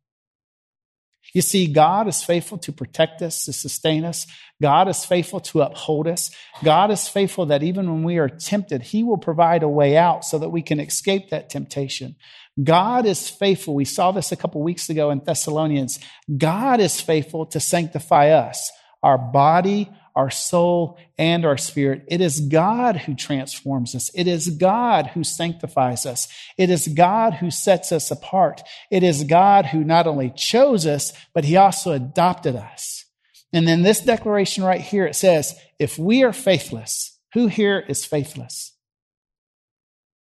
You 1.33 1.41
see, 1.41 1.67
God 1.67 2.07
is 2.07 2.23
faithful 2.23 2.57
to 2.59 2.71
protect 2.71 3.21
us, 3.21 3.45
to 3.45 3.53
sustain 3.53 4.03
us. 4.03 4.27
God 4.61 4.87
is 4.87 5.05
faithful 5.05 5.39
to 5.41 5.61
uphold 5.61 6.07
us. 6.07 6.29
God 6.63 6.91
is 6.91 7.07
faithful 7.07 7.47
that 7.47 7.63
even 7.63 7.89
when 7.89 8.03
we 8.03 8.17
are 8.17 8.29
tempted, 8.29 8.81
He 8.81 9.03
will 9.03 9.17
provide 9.17 9.63
a 9.63 9.69
way 9.69 9.95
out 9.95 10.25
so 10.25 10.39
that 10.39 10.49
we 10.49 10.61
can 10.61 10.79
escape 10.79 11.29
that 11.29 11.49
temptation. 11.49 12.15
God 12.61 13.05
is 13.05 13.29
faithful. 13.29 13.75
We 13.75 13.85
saw 13.85 14.11
this 14.11 14.31
a 14.31 14.35
couple 14.35 14.61
weeks 14.61 14.89
ago 14.89 15.09
in 15.09 15.21
Thessalonians. 15.25 15.99
God 16.37 16.79
is 16.79 16.99
faithful 16.99 17.45
to 17.47 17.59
sanctify 17.59 18.29
us, 18.29 18.69
our 19.01 19.17
body, 19.17 19.89
our 20.15 20.29
soul, 20.29 20.97
and 21.17 21.45
our 21.45 21.57
spirit. 21.57 22.05
It 22.07 22.21
is 22.21 22.39
God 22.39 22.97
who 22.97 23.15
transforms 23.15 23.95
us. 23.95 24.09
It 24.13 24.27
is 24.27 24.49
God 24.49 25.07
who 25.07 25.23
sanctifies 25.23 26.05
us. 26.05 26.27
It 26.57 26.69
is 26.69 26.87
God 26.87 27.35
who 27.35 27.51
sets 27.51 27.91
us 27.91 28.11
apart. 28.11 28.61
It 28.89 29.03
is 29.03 29.23
God 29.23 29.67
who 29.67 29.83
not 29.83 30.07
only 30.07 30.31
chose 30.35 30.85
us, 30.85 31.13
but 31.33 31.45
he 31.45 31.55
also 31.57 31.91
adopted 31.91 32.55
us. 32.55 33.05
And 33.53 33.67
then 33.67 33.81
this 33.83 34.01
declaration 34.01 34.63
right 34.63 34.81
here, 34.81 35.05
it 35.05 35.15
says, 35.15 35.55
if 35.79 35.97
we 35.97 36.23
are 36.23 36.33
faithless, 36.33 37.17
who 37.33 37.47
here 37.47 37.79
is 37.79 38.05
faithless? 38.05 38.73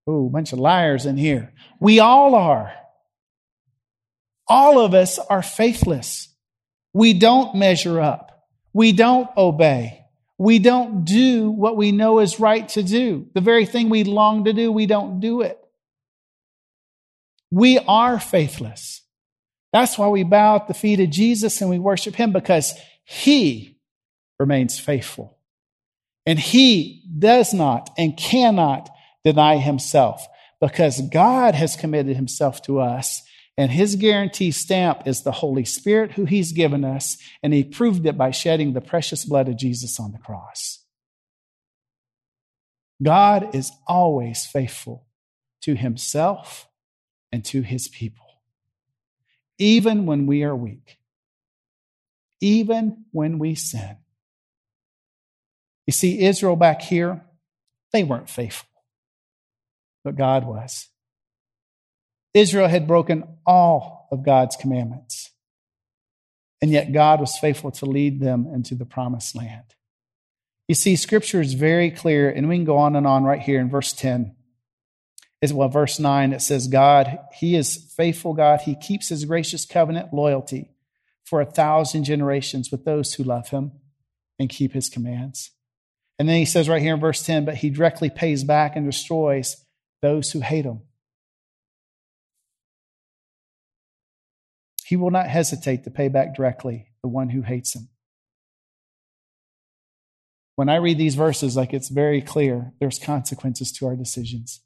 Oh, 0.08 0.30
bunch 0.30 0.54
of 0.54 0.60
liars 0.60 1.06
in 1.06 1.17
here. 1.17 1.54
We 1.80 2.00
all 2.00 2.36
are. 2.36 2.74
All 4.48 4.84
of 4.84 4.94
us 4.94 5.20
are 5.20 5.44
faithless. 5.44 6.30
We 6.94 7.13
don't 7.13 7.56
measure 7.56 8.02
up. 8.02 8.31
We 8.74 8.92
don't 8.92 9.30
obey. 9.36 10.06
We 10.38 10.60
don't 10.60 11.06
do 11.06 11.52
what 11.52 11.78
we 11.78 11.92
know 11.92 12.20
is 12.20 12.40
right 12.40 12.68
to 12.70 12.82
do. 12.82 13.28
The 13.34 13.42
very 13.42 13.66
thing 13.66 13.90
we 13.90 14.04
long 14.04 14.46
to 14.46 14.54
do, 14.54 14.72
we 14.72 14.86
don't 14.86 15.20
do 15.20 15.42
it. 15.42 15.60
We 17.52 17.78
are 17.80 18.20
faithless. 18.20 19.02
That's 19.74 19.98
why 19.98 20.08
we 20.08 20.24
bow 20.24 20.56
at 20.56 20.68
the 20.68 20.74
feet 20.74 21.00
of 21.00 21.10
Jesus 21.10 21.62
and 21.62 21.70
we 21.70 21.80
worship 21.80 22.16
him 22.16 22.32
because 22.32 22.74
he 23.04 23.78
remains 24.40 24.80
faithful. 24.80 25.38
And 26.26 26.40
he 26.40 27.04
does 27.18 27.54
not 27.54 27.90
and 27.98 28.18
cannot 28.18 28.90
deny 29.24 29.58
himself 29.58 30.26
because 30.60 31.02
God 31.02 31.56
has 31.56 31.76
committed 31.76 32.16
himself 32.16 32.62
to 32.64 32.80
us. 32.80 33.22
And 33.58 33.72
his 33.72 33.96
guarantee 33.96 34.52
stamp 34.52 35.04
is 35.06 35.24
the 35.24 35.32
Holy 35.32 35.66
Spirit 35.66 36.14
who 36.14 36.26
he's 36.26 36.52
given 36.52 36.86
us. 36.86 37.18
And 37.44 37.54
he 37.54 37.64
proved 37.64 38.06
it 38.06 38.18
by 38.18 38.32
shedding 38.32 38.74
the 38.74 38.82
precious 38.82 39.26
blood 39.26 39.50
of 39.50 39.58
Jesus 39.58 40.00
on 40.00 40.14
the 40.14 40.20
cross. 40.20 40.80
God 43.04 43.56
is 43.56 43.72
always 43.88 44.46
faithful 44.46 45.08
to 45.62 45.76
himself 45.76 46.68
and 47.32 47.44
to 47.46 47.62
his 47.62 47.88
people, 47.88 48.42
even 49.58 50.06
when 50.06 50.28
we 50.28 50.44
are 50.44 50.56
weak, 50.56 50.98
even 52.42 53.06
when 53.12 53.40
we 53.40 53.56
sin. 53.56 53.98
You 55.88 55.94
see, 55.94 56.24
Israel 56.24 56.56
back 56.56 56.82
here, 56.82 57.24
they 57.92 58.04
weren't 58.04 58.30
faithful, 58.30 58.70
but 60.04 60.16
God 60.16 60.46
was. 60.46 60.91
Israel 62.34 62.67
had 62.67 62.88
broken 62.88 63.24
all 63.46 64.08
of 64.12 64.24
God's 64.24 64.56
commandments, 64.56 65.32
and 66.62 66.72
yet 66.72 66.94
God 66.94 67.20
was 67.20 67.38
faithful 67.38 67.72
to 67.72 67.86
lead 67.86 68.20
them 68.20 68.48
into 68.54 68.76
the 68.76 68.86
promised 68.86 69.36
land. 69.36 69.76
You 70.67 70.76
see, 70.76 70.96
scripture 70.96 71.41
is 71.41 71.54
very 71.54 71.91
clear, 71.91 72.30
and 72.30 72.48
we 72.48 72.56
can 72.56 72.65
go 72.65 72.78
on 72.78 72.96
and 72.96 73.06
on 73.06 73.24
right 73.24 73.41
here 73.41 73.60
in 73.60 73.70
verse 73.70 73.94
10 73.94 74.36
is 75.41 75.54
well, 75.54 75.70
verse 75.70 76.00
9, 76.00 76.34
it 76.34 76.41
says, 76.41 76.67
God, 76.67 77.20
He 77.34 77.56
is 77.56 77.91
faithful 77.98 78.34
God. 78.34 78.62
He 78.62 78.76
keeps 78.76 79.10
His 79.10 79.26
gracious 79.26 79.65
covenant 79.65 80.13
loyalty 80.13 80.70
for 81.26 81.41
a 81.41 81.46
thousand 81.46 82.04
generations 82.04 82.72
with 82.72 82.86
those 82.86 83.15
who 83.15 83.24
love 83.24 83.50
Him 83.50 83.72
and 84.38 84.50
keep 84.50 84.74
His 84.74 84.88
commands. 84.88 85.52
And 86.20 86.30
then 86.30 86.38
He 86.38 86.46
says 86.46 86.70
right 86.70 86.82
here 86.82 86.94
in 86.94 87.00
verse 87.00 87.24
10, 87.26 87.46
but 87.46 87.56
He 87.56 87.72
directly 87.72 88.10
pays 88.10 88.44
back 88.44 88.76
and 88.76 88.86
destroys 88.86 89.58
those 90.02 90.32
who 90.32 90.41
hate 90.41 90.65
Him. 90.65 90.82
He 94.92 94.98
will 94.98 95.10
not 95.10 95.28
hesitate 95.28 95.86
to 95.86 95.90
pay 95.90 96.10
back 96.10 96.36
directly 96.36 96.88
the 97.02 97.08
one 97.08 97.30
who 97.30 97.44
hates 97.44 97.74
Him. 97.74 97.88
When 100.58 100.68
I 100.68 100.76
read 100.76 100.98
these 100.98 101.16
verses, 101.16 101.56
like 101.56 101.74
it's 101.74 101.88
very 101.88 102.22
clear, 102.22 102.74
there's 102.82 103.00
consequences 103.00 103.72
to 103.72 103.86
our 103.86 103.96
decisions. 103.96 104.60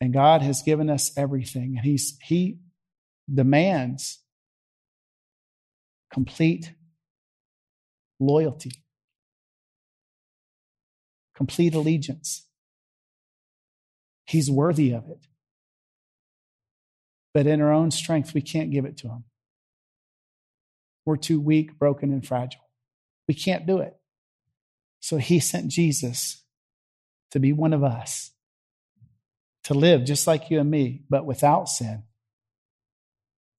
And 0.00 0.12
God 0.12 0.42
has 0.42 0.62
given 0.62 0.90
us 0.90 1.16
everything. 1.16 1.76
And 1.76 1.86
He's 1.86 2.18
He 2.24 2.58
demands 3.32 4.18
complete 6.12 6.74
loyalty, 8.18 8.72
complete 11.36 11.72
allegiance. 11.72 12.48
He's 14.26 14.50
worthy 14.50 14.90
of 14.90 15.08
it. 15.08 15.25
But 17.36 17.46
in 17.46 17.60
our 17.60 17.70
own 17.70 17.90
strength, 17.90 18.32
we 18.32 18.40
can't 18.40 18.70
give 18.70 18.86
it 18.86 18.96
to 18.96 19.08
Him. 19.08 19.24
We're 21.04 21.18
too 21.18 21.38
weak, 21.38 21.78
broken, 21.78 22.10
and 22.10 22.26
fragile. 22.26 22.62
We 23.28 23.34
can't 23.34 23.66
do 23.66 23.80
it. 23.80 23.94
So 25.00 25.18
He 25.18 25.38
sent 25.40 25.70
Jesus 25.70 26.42
to 27.32 27.38
be 27.38 27.52
one 27.52 27.74
of 27.74 27.84
us 27.84 28.30
to 29.64 29.74
live 29.74 30.06
just 30.06 30.26
like 30.26 30.50
you 30.50 30.60
and 30.60 30.70
me, 30.70 31.02
but 31.10 31.26
without 31.26 31.68
sin. 31.68 32.04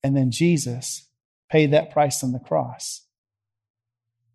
And 0.01 0.17
then 0.17 0.31
Jesus 0.31 1.07
paid 1.47 1.69
that 1.69 1.91
price 1.91 2.23
on 2.23 2.31
the 2.31 2.39
cross. 2.39 3.03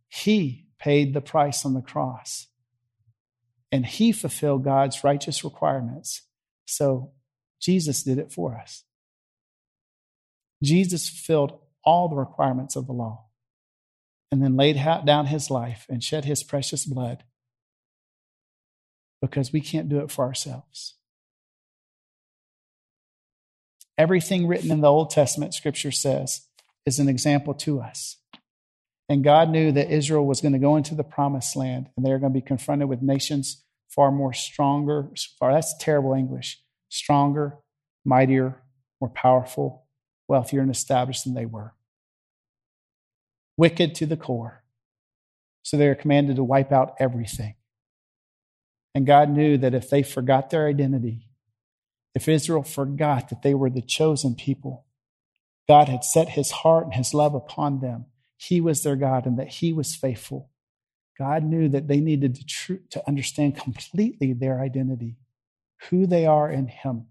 He 0.09 0.69
paid 0.79 1.15
the 1.15 1.21
price 1.21 1.67
on 1.67 1.75
the 1.75 1.83
cross. 1.83 2.47
And 3.73 3.85
he 3.87 4.13
fulfilled 4.13 4.63
God's 4.63 5.03
righteous 5.03 5.43
requirements. 5.43 6.23
So 6.65 7.11
Jesus 7.61 8.05
did 8.05 8.19
it 8.19 8.31
for 8.31 8.57
us. 8.57 8.85
Jesus 10.63 11.09
fulfilled 11.09 11.59
all 11.85 12.09
the 12.09 12.17
requirements 12.17 12.77
of 12.77 12.87
the 12.87 12.93
law 12.93 13.27
and 14.31 14.43
then 14.43 14.57
laid 14.57 14.77
down 15.05 15.27
his 15.27 15.51
life 15.51 15.87
and 15.89 16.03
shed 16.03 16.25
his 16.25 16.43
precious 16.43 16.85
blood 16.85 17.25
because 19.21 19.53
we 19.53 19.61
can't 19.61 19.89
do 19.89 19.99
it 19.99 20.11
for 20.11 20.25
ourselves. 20.25 20.95
Everything 23.99 24.47
written 24.47 24.71
in 24.71 24.81
the 24.81 24.91
Old 24.91 25.11
Testament, 25.11 25.55
scripture 25.55 25.93
says, 25.93 26.49
is 26.87 26.99
an 26.99 27.09
example 27.09 27.55
to 27.55 27.81
us. 27.81 28.17
And 29.09 29.23
God 29.23 29.51
knew 29.51 29.71
that 29.73 29.93
Israel 29.93 30.27
was 30.27 30.41
going 30.41 30.55
to 30.55 30.59
go 30.59 30.77
into 30.77 30.95
the 30.95 31.05
promised 31.05 31.55
land 31.55 31.91
and 31.97 32.05
they're 32.05 32.19
going 32.19 32.33
to 32.33 32.41
be 32.41 32.45
confronted 32.45 32.89
with 32.89 33.03
nations 33.03 33.63
far 33.89 34.11
more 34.11 34.33
stronger. 34.33 35.11
Far, 35.39 35.53
that's 35.53 35.77
terrible 35.79 36.15
English. 36.15 36.61
Stronger, 36.89 37.59
mightier, 38.05 38.63
more 39.01 39.11
powerful, 39.11 39.82
wealthier, 40.33 40.63
and 40.63 40.71
established 40.71 41.25
than 41.25 41.35
they 41.35 41.45
were. 41.45 41.75
Wicked 43.59 43.95
to 43.97 44.07
the 44.07 44.17
core. 44.17 44.65
So 45.63 45.77
they 45.77 45.87
are 45.89 45.95
commanded 45.95 46.37
to 46.37 46.43
wipe 46.43 46.73
out 46.73 46.95
everything. 46.99 47.55
And 48.95 49.07
God 49.07 49.29
knew 49.29 49.59
that 49.59 49.75
if 49.75 49.91
they 49.91 50.03
forgot 50.03 50.49
their 50.49 50.67
identity, 50.67 51.29
if 52.15 52.29
Israel 52.29 52.63
forgot 52.63 53.29
that 53.29 53.43
they 53.43 53.53
were 53.53 53.69
the 53.69 53.83
chosen 53.83 54.35
people, 54.35 54.87
God 55.69 55.89
had 55.89 56.03
set 56.03 56.31
his 56.31 56.51
heart 56.51 56.87
and 56.87 56.95
his 56.95 57.13
love 57.13 57.35
upon 57.35 57.81
them. 57.81 58.07
He 58.39 58.59
was 58.61 58.83
their 58.83 58.97
God 58.97 59.27
and 59.27 59.39
that 59.39 59.49
he 59.49 59.73
was 59.73 59.95
faithful. 59.95 60.51
God 61.19 61.45
knew 61.45 61.69
that 61.69 61.89
they 61.89 62.01
needed 62.01 62.35
to, 62.37 62.45
tr- 62.45 62.85
to 62.91 63.07
understand 63.07 63.57
completely 63.57 64.33
their 64.33 64.61
identity, 64.61 65.17
who 65.91 66.07
they 66.07 66.25
are 66.27 66.51
in 66.51 66.69
him. 66.69 67.07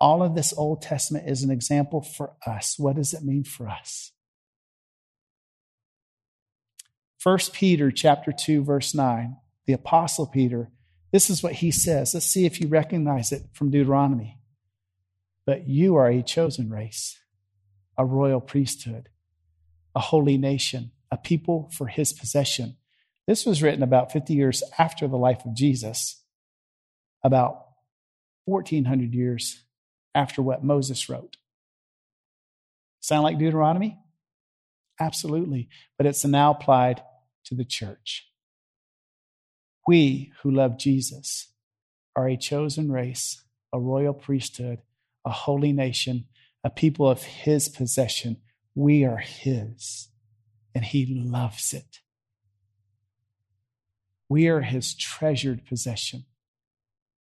All 0.00 0.22
of 0.22 0.34
this 0.34 0.54
Old 0.56 0.82
Testament 0.82 1.28
is 1.28 1.42
an 1.42 1.50
example 1.50 2.00
for 2.00 2.32
us. 2.46 2.78
What 2.78 2.96
does 2.96 3.12
it 3.12 3.22
mean 3.22 3.44
for 3.44 3.68
us? 3.68 4.12
1 7.22 7.38
Peter 7.52 7.90
chapter 7.90 8.32
2 8.32 8.64
verse 8.64 8.94
9. 8.94 9.36
The 9.66 9.74
apostle 9.74 10.26
Peter 10.26 10.70
this 11.12 11.28
is 11.28 11.42
what 11.42 11.54
he 11.54 11.70
says. 11.70 12.14
Let's 12.14 12.26
see 12.26 12.46
if 12.46 12.60
you 12.60 12.68
recognize 12.68 13.32
it 13.32 13.42
from 13.52 13.70
Deuteronomy. 13.70 14.38
But 15.44 15.68
you 15.68 15.96
are 15.96 16.08
a 16.08 16.22
chosen 16.22 16.70
race, 16.70 17.18
a 17.98 18.04
royal 18.04 18.40
priesthood, 18.40 19.08
a 19.94 20.00
holy 20.00 20.38
nation, 20.38 20.92
a 21.10 21.16
people 21.16 21.70
for 21.76 21.88
his 21.88 22.12
possession. 22.12 22.76
This 23.26 23.44
was 23.44 23.62
written 23.62 23.82
about 23.82 24.12
50 24.12 24.34
years 24.34 24.62
after 24.78 25.08
the 25.08 25.16
life 25.16 25.44
of 25.44 25.54
Jesus, 25.54 26.22
about 27.24 27.66
1400 28.44 29.12
years 29.12 29.64
after 30.14 30.42
what 30.42 30.64
Moses 30.64 31.08
wrote. 31.08 31.36
Sound 33.00 33.22
like 33.22 33.38
Deuteronomy? 33.38 33.98
Absolutely. 35.00 35.68
But 35.96 36.06
it's 36.06 36.24
now 36.24 36.50
applied 36.50 37.02
to 37.44 37.54
the 37.54 37.64
church. 37.64 38.28
We 39.86 40.32
who 40.42 40.50
love 40.50 40.78
Jesus 40.78 41.48
are 42.14 42.28
a 42.28 42.36
chosen 42.36 42.92
race, 42.92 43.42
a 43.72 43.80
royal 43.80 44.12
priesthood, 44.12 44.80
a 45.24 45.30
holy 45.30 45.72
nation, 45.72 46.26
a 46.62 46.70
people 46.70 47.08
of 47.08 47.22
his 47.22 47.68
possession. 47.68 48.36
We 48.74 49.04
are 49.04 49.18
his, 49.18 50.08
and 50.74 50.84
he 50.84 51.06
loves 51.06 51.72
it. 51.72 52.00
We 54.28 54.48
are 54.48 54.60
his 54.60 54.94
treasured 54.94 55.66
possession, 55.66 56.26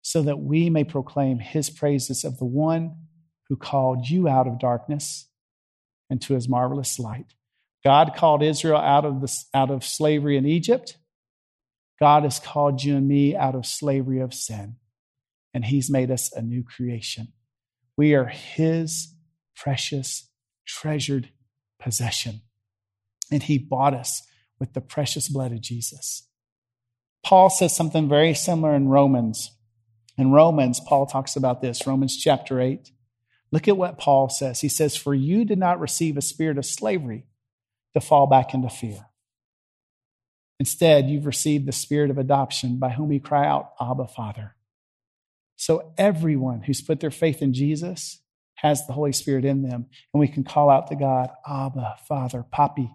so 0.02 0.22
that 0.24 0.40
we 0.40 0.70
may 0.70 0.84
proclaim 0.84 1.40
his 1.40 1.70
praises 1.70 2.24
of 2.24 2.38
the 2.38 2.46
one 2.46 2.96
who 3.50 3.56
called 3.56 4.10
you 4.10 4.28
out 4.28 4.48
of 4.48 4.60
darkness 4.60 5.28
into 6.10 6.34
his 6.34 6.50
marvelous 6.50 7.00
light. 7.00 7.34
God 7.84 8.14
called 8.16 8.44
Israel 8.44 8.80
out 8.80 9.06
of, 9.06 9.22
the, 9.22 9.44
out 9.54 9.72
of 9.72 9.84
slavery 9.84 10.38
in 10.38 10.46
Egypt 10.46 10.98
God 12.02 12.24
has 12.24 12.40
called 12.40 12.84
you 12.84 12.98
and 12.98 13.08
me 13.08 13.36
out 13.36 13.54
of 13.54 13.64
slavery 13.64 14.22
of 14.22 14.34
sin, 14.34 14.78
and 15.54 15.64
He's 15.64 15.88
made 15.88 16.10
us 16.10 16.34
a 16.34 16.42
new 16.42 16.64
creation. 16.64 17.28
We 17.96 18.16
are 18.16 18.26
His 18.26 19.14
precious, 19.56 20.28
treasured 20.66 21.30
possession, 21.80 22.42
and 23.32 23.44
He 23.44 23.60
bought 23.60 23.94
us 23.94 24.24
with 24.60 24.74
the 24.74 24.82
precious 24.82 25.30
blood 25.30 25.52
of 25.52 25.62
Jesus. 25.62 26.28
Paul 27.24 27.52
says 27.52 27.76
something 27.76 28.10
very 28.10 28.34
similar 28.34 28.74
in 28.74 28.88
Romans. 28.88 29.52
In 30.22 30.32
Romans, 30.32 30.80
Paul 30.80 31.08
talks 31.08 31.36
about 31.36 31.64
this, 31.64 31.88
Romans 31.88 32.16
chapter 32.16 32.62
8. 32.62 32.92
Look 33.52 33.68
at 33.68 33.76
what 33.76 33.98
Paul 33.98 34.30
says. 34.30 34.62
He 34.62 34.70
says, 34.70 34.96
For 34.96 35.16
you 35.16 35.46
did 35.46 35.58
not 35.58 35.80
receive 35.80 36.16
a 36.16 36.22
spirit 36.22 36.60
of 36.60 36.66
slavery 36.68 37.26
to 37.96 38.02
fall 38.02 38.28
back 38.28 38.54
into 38.54 38.70
fear. 38.70 39.08
Instead, 40.60 41.10
you've 41.10 41.26
received 41.26 41.66
the 41.66 41.72
spirit 41.72 42.12
of 42.12 42.20
adoption 42.20 42.78
by 42.78 42.90
whom 42.90 43.10
we 43.10 43.20
cry 43.20 43.48
out, 43.48 43.72
Abba, 43.82 44.10
Father. 44.10 44.54
So 45.56 45.92
everyone 45.98 46.62
who's 46.62 46.82
put 46.82 47.00
their 47.00 47.10
faith 47.10 47.42
in 47.42 47.56
Jesus 47.56 48.20
has 48.58 48.86
the 48.86 48.94
Holy 48.94 49.14
Spirit 49.14 49.44
in 49.44 49.64
them, 49.64 49.88
and 50.14 50.20
we 50.20 50.28
can 50.28 50.44
call 50.44 50.70
out 50.70 50.86
to 50.90 50.96
God, 50.96 51.32
Abba, 51.48 51.96
Father, 52.08 52.46
Papi. 52.54 52.92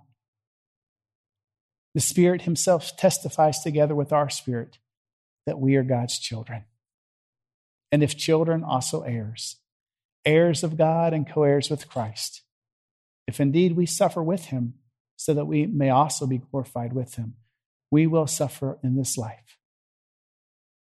The 1.93 2.01
Spirit 2.01 2.43
Himself 2.43 2.97
testifies 2.97 3.59
together 3.65 3.97
with 3.97 4.13
our 4.13 4.31
spirit 4.31 4.79
that 5.45 5.59
we 5.59 5.75
are 5.75 5.83
God's 5.83 6.21
children. 6.21 6.67
And 7.93 8.03
if 8.03 8.17
children, 8.17 8.65
also 8.65 9.03
heirs, 9.03 9.57
heirs 10.25 10.63
of 10.63 10.77
God 10.77 11.13
and 11.13 11.29
co 11.29 11.45
heirs 11.45 11.71
with 11.71 11.89
Christ. 11.89 12.43
If 13.27 13.41
indeed 13.41 13.77
we 13.77 13.87
suffer 13.87 14.23
with 14.23 14.47
Him, 14.47 14.75
so 15.17 15.33
that 15.35 15.47
we 15.47 15.67
may 15.67 15.91
also 15.91 16.27
be 16.27 16.39
glorified 16.39 16.93
with 16.93 17.15
Him, 17.15 17.35
we 17.91 18.07
will 18.07 18.27
suffer 18.27 18.79
in 18.83 18.97
this 18.97 19.17
life. 19.17 19.59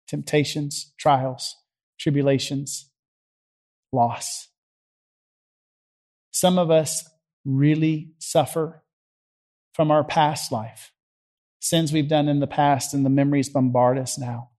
Temptations, 0.08 0.94
trials, 0.98 1.56
tribulations, 2.00 2.90
loss. 3.92 4.50
Some 6.32 6.60
of 6.60 6.70
us 6.70 7.08
really 7.46 8.12
suffer 8.20 8.84
from 9.74 9.92
our 9.92 10.04
past 10.04 10.52
life, 10.52 10.92
sins 11.60 11.94
we've 11.94 12.10
done 12.10 12.28
in 12.28 12.40
the 12.40 12.48
past, 12.48 12.94
and 12.94 13.06
the 13.06 13.10
memories 13.10 13.50
bombard 13.50 13.98
us 13.98 14.18
now. 14.18 14.50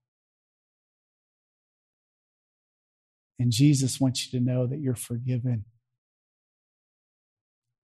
And 3.39 3.51
Jesus 3.51 3.99
wants 3.99 4.25
you 4.25 4.39
to 4.39 4.45
know 4.45 4.65
that 4.67 4.79
you're 4.79 4.95
forgiven. 4.95 5.65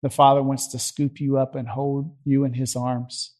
The 0.01 0.10
Father 0.10 0.43
wants 0.43 0.67
to 0.67 0.79
scoop 0.79 1.19
you 1.19 1.38
up 1.38 1.56
and 1.56 1.67
hold 1.67 2.15
you 2.25 2.43
in 2.43 2.53
his 2.53 2.75
arms. 2.75 3.36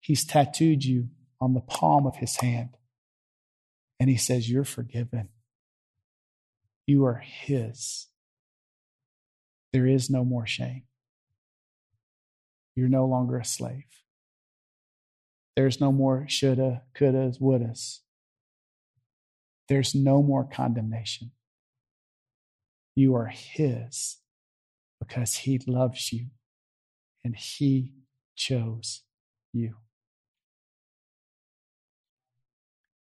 He's 0.00 0.24
tattooed 0.24 0.84
you 0.84 1.08
on 1.40 1.54
the 1.54 1.60
palm 1.60 2.06
of 2.06 2.16
his 2.16 2.36
hand. 2.36 2.76
And 3.98 4.08
he 4.08 4.16
says, 4.16 4.50
You're 4.50 4.64
forgiven. 4.64 5.28
You 6.86 7.04
are 7.04 7.22
his. 7.24 8.06
There 9.72 9.86
is 9.86 10.08
no 10.08 10.24
more 10.24 10.46
shame. 10.46 10.84
You're 12.74 12.88
no 12.88 13.06
longer 13.06 13.38
a 13.38 13.44
slave. 13.44 13.84
There's 15.56 15.80
no 15.80 15.90
more 15.90 16.26
shoulda, 16.28 16.82
couldas, 16.94 17.40
wouldas. 17.40 18.00
There's 19.68 19.94
no 19.94 20.22
more 20.22 20.44
condemnation. 20.44 21.32
You 22.94 23.14
are 23.16 23.26
His 23.26 24.18
because 25.00 25.34
He 25.34 25.60
loves 25.66 26.12
you 26.12 26.26
and 27.24 27.36
He 27.36 27.92
chose 28.34 29.02
you. 29.52 29.74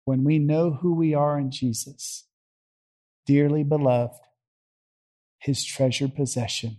When 0.06 0.24
we 0.24 0.40
know 0.40 0.72
who 0.72 0.94
we 0.94 1.14
are 1.14 1.38
in 1.38 1.52
Jesus, 1.52 2.26
dearly 3.26 3.64
beloved, 3.64 4.22
his 5.40 5.64
treasured 5.64 6.16
possession. 6.16 6.78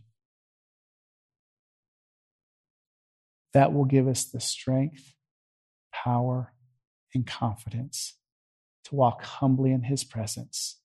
That 3.53 3.73
will 3.73 3.85
give 3.85 4.09
us 4.09 4.25
the 4.25 4.41
strength, 4.41 5.15
power, 5.93 6.53
and 7.15 7.27
confidence 7.27 8.15
to 8.89 8.95
walk 8.95 9.23
humbly 9.23 9.71
in 9.71 9.83
his 9.83 10.03
presence, 10.05 10.81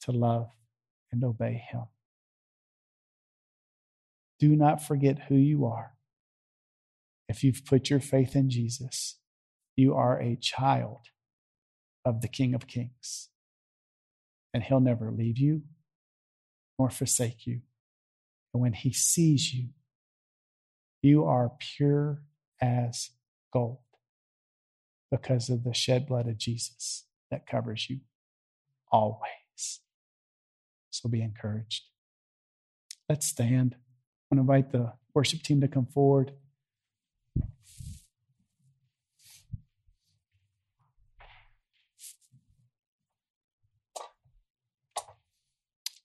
to 0.00 0.10
love 0.12 0.50
and 1.12 1.22
obey 1.22 1.64
him. 1.70 1.84
Do 4.40 4.56
not 4.56 4.84
forget 4.84 5.24
who 5.28 5.36
you 5.36 5.64
are. 5.64 5.94
If 7.28 7.44
you've 7.44 7.64
put 7.64 7.88
your 7.88 8.00
faith 8.00 8.34
in 8.34 8.50
Jesus, 8.50 9.18
you 9.76 9.94
are 9.94 10.20
a 10.20 10.36
child 10.36 11.06
of 12.04 12.20
the 12.20 12.28
King 12.28 12.54
of 12.54 12.66
Kings. 12.66 13.28
And 14.52 14.62
he'll 14.62 14.80
never 14.80 15.10
leave 15.10 15.38
you 15.38 15.62
nor 16.78 16.90
forsake 16.90 17.46
you. 17.46 17.60
And 18.52 18.60
when 18.60 18.72
he 18.72 18.92
sees 18.92 19.54
you, 19.54 19.68
you 21.02 21.24
are 21.24 21.52
pure 21.58 22.22
as 22.60 23.10
gold 23.52 23.78
because 25.20 25.48
of 25.48 25.62
the 25.62 25.72
shed 25.72 26.08
blood 26.08 26.26
of 26.26 26.36
Jesus 26.36 27.04
that 27.30 27.46
covers 27.46 27.88
you 27.88 28.00
always. 28.90 29.80
So 30.90 31.08
be 31.08 31.22
encouraged. 31.22 31.84
Let's 33.08 33.26
stand. 33.26 33.76
I 33.76 34.34
want 34.34 34.48
to 34.48 34.52
invite 34.52 34.72
the 34.72 34.92
worship 35.14 35.42
team 35.42 35.60
to 35.60 35.68
come 35.68 35.86
forward. 35.86 36.32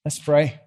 Let's 0.04 0.20
pray. 0.20 0.60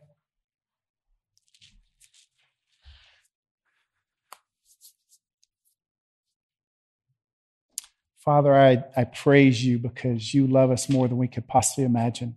Father, 8.23 8.55
I, 8.55 8.83
I 8.95 9.03
praise 9.03 9.63
you 9.63 9.79
because 9.79 10.33
you 10.33 10.47
love 10.47 10.71
us 10.71 10.89
more 10.89 11.07
than 11.07 11.17
we 11.17 11.27
could 11.27 11.47
possibly 11.47 11.83
imagine. 11.83 12.35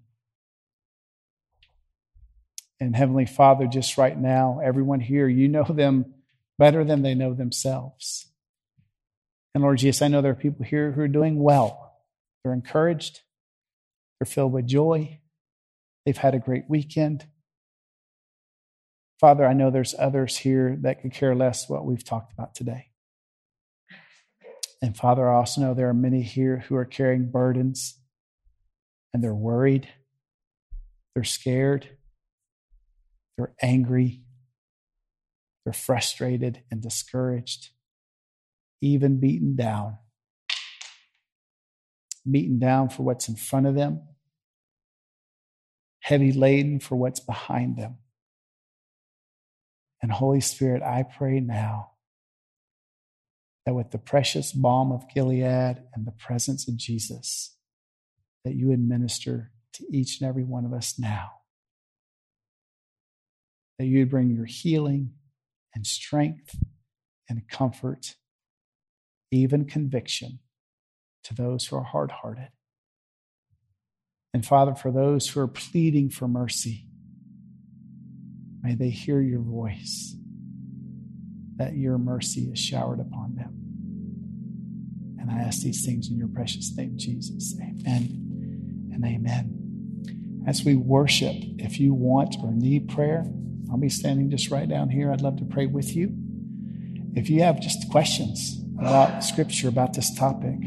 And 2.80 2.94
Heavenly 2.94 3.26
Father, 3.26 3.66
just 3.66 3.96
right 3.96 4.18
now, 4.18 4.60
everyone 4.62 5.00
here, 5.00 5.28
you 5.28 5.48
know 5.48 5.64
them 5.64 6.14
better 6.58 6.84
than 6.84 7.02
they 7.02 7.14
know 7.14 7.34
themselves. 7.34 8.26
And 9.54 9.62
Lord 9.62 9.78
Jesus, 9.78 10.02
I 10.02 10.08
know 10.08 10.20
there 10.20 10.32
are 10.32 10.34
people 10.34 10.64
here 10.64 10.92
who 10.92 11.00
are 11.02 11.08
doing 11.08 11.42
well. 11.42 11.94
They're 12.42 12.52
encouraged, 12.52 13.20
they're 14.18 14.26
filled 14.26 14.52
with 14.52 14.66
joy, 14.66 15.20
They've 16.06 16.16
had 16.16 16.36
a 16.36 16.38
great 16.38 16.64
weekend. 16.68 17.26
Father, 19.18 19.44
I 19.44 19.54
know 19.54 19.70
there's 19.70 19.94
others 19.98 20.36
here 20.36 20.78
that 20.82 21.02
could 21.02 21.12
care 21.12 21.34
less 21.34 21.68
what 21.68 21.84
we've 21.84 22.04
talked 22.04 22.32
about 22.32 22.54
today. 22.54 22.90
And 24.82 24.96
Father, 24.96 25.28
I 25.28 25.36
also 25.36 25.60
know 25.60 25.74
there 25.74 25.88
are 25.88 25.94
many 25.94 26.22
here 26.22 26.64
who 26.68 26.76
are 26.76 26.84
carrying 26.84 27.30
burdens 27.30 27.98
and 29.14 29.22
they're 29.22 29.34
worried, 29.34 29.88
they're 31.14 31.24
scared, 31.24 31.88
they're 33.36 33.54
angry, 33.62 34.22
they're 35.64 35.72
frustrated 35.72 36.62
and 36.70 36.82
discouraged, 36.82 37.70
even 38.80 39.18
beaten 39.18 39.56
down. 39.56 39.96
Beaten 42.28 42.58
down 42.58 42.88
for 42.88 43.04
what's 43.04 43.28
in 43.28 43.36
front 43.36 43.66
of 43.66 43.74
them 43.74 44.02
heavy 46.06 46.30
laden 46.30 46.78
for 46.78 46.94
what's 46.94 47.18
behind 47.18 47.76
them. 47.76 47.96
And 50.00 50.12
Holy 50.12 50.40
Spirit, 50.40 50.80
I 50.80 51.02
pray 51.02 51.40
now 51.40 51.94
that 53.66 53.74
with 53.74 53.90
the 53.90 53.98
precious 53.98 54.52
balm 54.52 54.92
of 54.92 55.12
Gilead 55.12 55.82
and 55.92 56.06
the 56.06 56.12
presence 56.12 56.68
of 56.68 56.76
Jesus, 56.76 57.56
that 58.44 58.54
you 58.54 58.70
administer 58.72 59.50
to 59.74 59.84
each 59.90 60.20
and 60.20 60.28
every 60.28 60.44
one 60.44 60.64
of 60.64 60.72
us 60.72 60.98
now. 60.98 61.32
That 63.78 63.86
you 63.86 63.98
would 63.98 64.10
bring 64.10 64.30
your 64.30 64.46
healing 64.46 65.10
and 65.74 65.84
strength 65.84 66.56
and 67.28 67.48
comfort, 67.48 68.14
even 69.32 69.64
conviction 69.64 70.38
to 71.24 71.34
those 71.34 71.66
who 71.66 71.76
are 71.76 71.82
hard 71.82 72.12
hearted. 72.12 72.50
And 74.32 74.46
Father, 74.46 74.74
for 74.74 74.92
those 74.92 75.28
who 75.28 75.40
are 75.40 75.48
pleading 75.48 76.10
for 76.10 76.28
mercy, 76.28 76.86
may 78.62 78.76
they 78.76 78.90
hear 78.90 79.20
your 79.20 79.40
voice, 79.40 80.14
that 81.56 81.74
your 81.74 81.98
mercy 81.98 82.50
is 82.52 82.58
showered 82.58 83.00
upon 83.00 83.34
them. 83.34 83.52
And 85.18 85.30
I 85.30 85.42
ask 85.42 85.62
these 85.62 85.84
things 85.84 86.08
in 86.10 86.16
your 86.16 86.28
precious 86.28 86.72
name, 86.76 86.94
Jesus. 86.96 87.54
Amen 87.60 88.90
and 88.92 89.04
amen. 89.04 90.44
As 90.46 90.64
we 90.64 90.76
worship, 90.76 91.34
if 91.58 91.80
you 91.80 91.92
want 91.92 92.36
or 92.42 92.52
need 92.52 92.88
prayer, 92.88 93.24
I'll 93.70 93.78
be 93.78 93.88
standing 93.88 94.30
just 94.30 94.50
right 94.50 94.68
down 94.68 94.90
here. 94.90 95.10
I'd 95.10 95.20
love 95.20 95.38
to 95.38 95.44
pray 95.44 95.66
with 95.66 95.96
you. 95.96 96.14
If 97.14 97.28
you 97.28 97.42
have 97.42 97.60
just 97.60 97.90
questions 97.90 98.60
about 98.78 99.24
Scripture, 99.24 99.68
about 99.68 99.94
this 99.94 100.14
topic, 100.14 100.58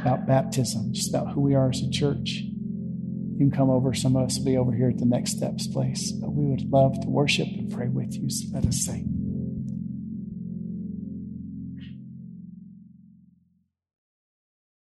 about 0.00 0.26
baptism, 0.26 0.92
just 0.92 1.10
about 1.10 1.32
who 1.32 1.40
we 1.42 1.54
are 1.54 1.70
as 1.70 1.82
a 1.82 1.90
church, 1.90 2.30
you 2.30 3.36
can 3.38 3.50
come 3.50 3.70
over. 3.70 3.92
Some 3.94 4.16
of 4.16 4.24
us 4.24 4.38
will 4.38 4.46
be 4.46 4.56
over 4.56 4.72
here 4.72 4.88
at 4.88 4.98
the 4.98 5.04
next 5.04 5.36
steps 5.36 5.68
place. 5.68 6.10
But 6.12 6.30
we 6.32 6.46
would 6.46 6.70
love 6.72 6.98
to 7.02 7.08
worship 7.08 7.46
and 7.46 7.70
pray 7.70 7.88
with 7.88 8.14
you. 8.14 8.30
So 8.30 8.48
let 8.54 8.64
us 8.64 8.84
sing. 8.84 9.15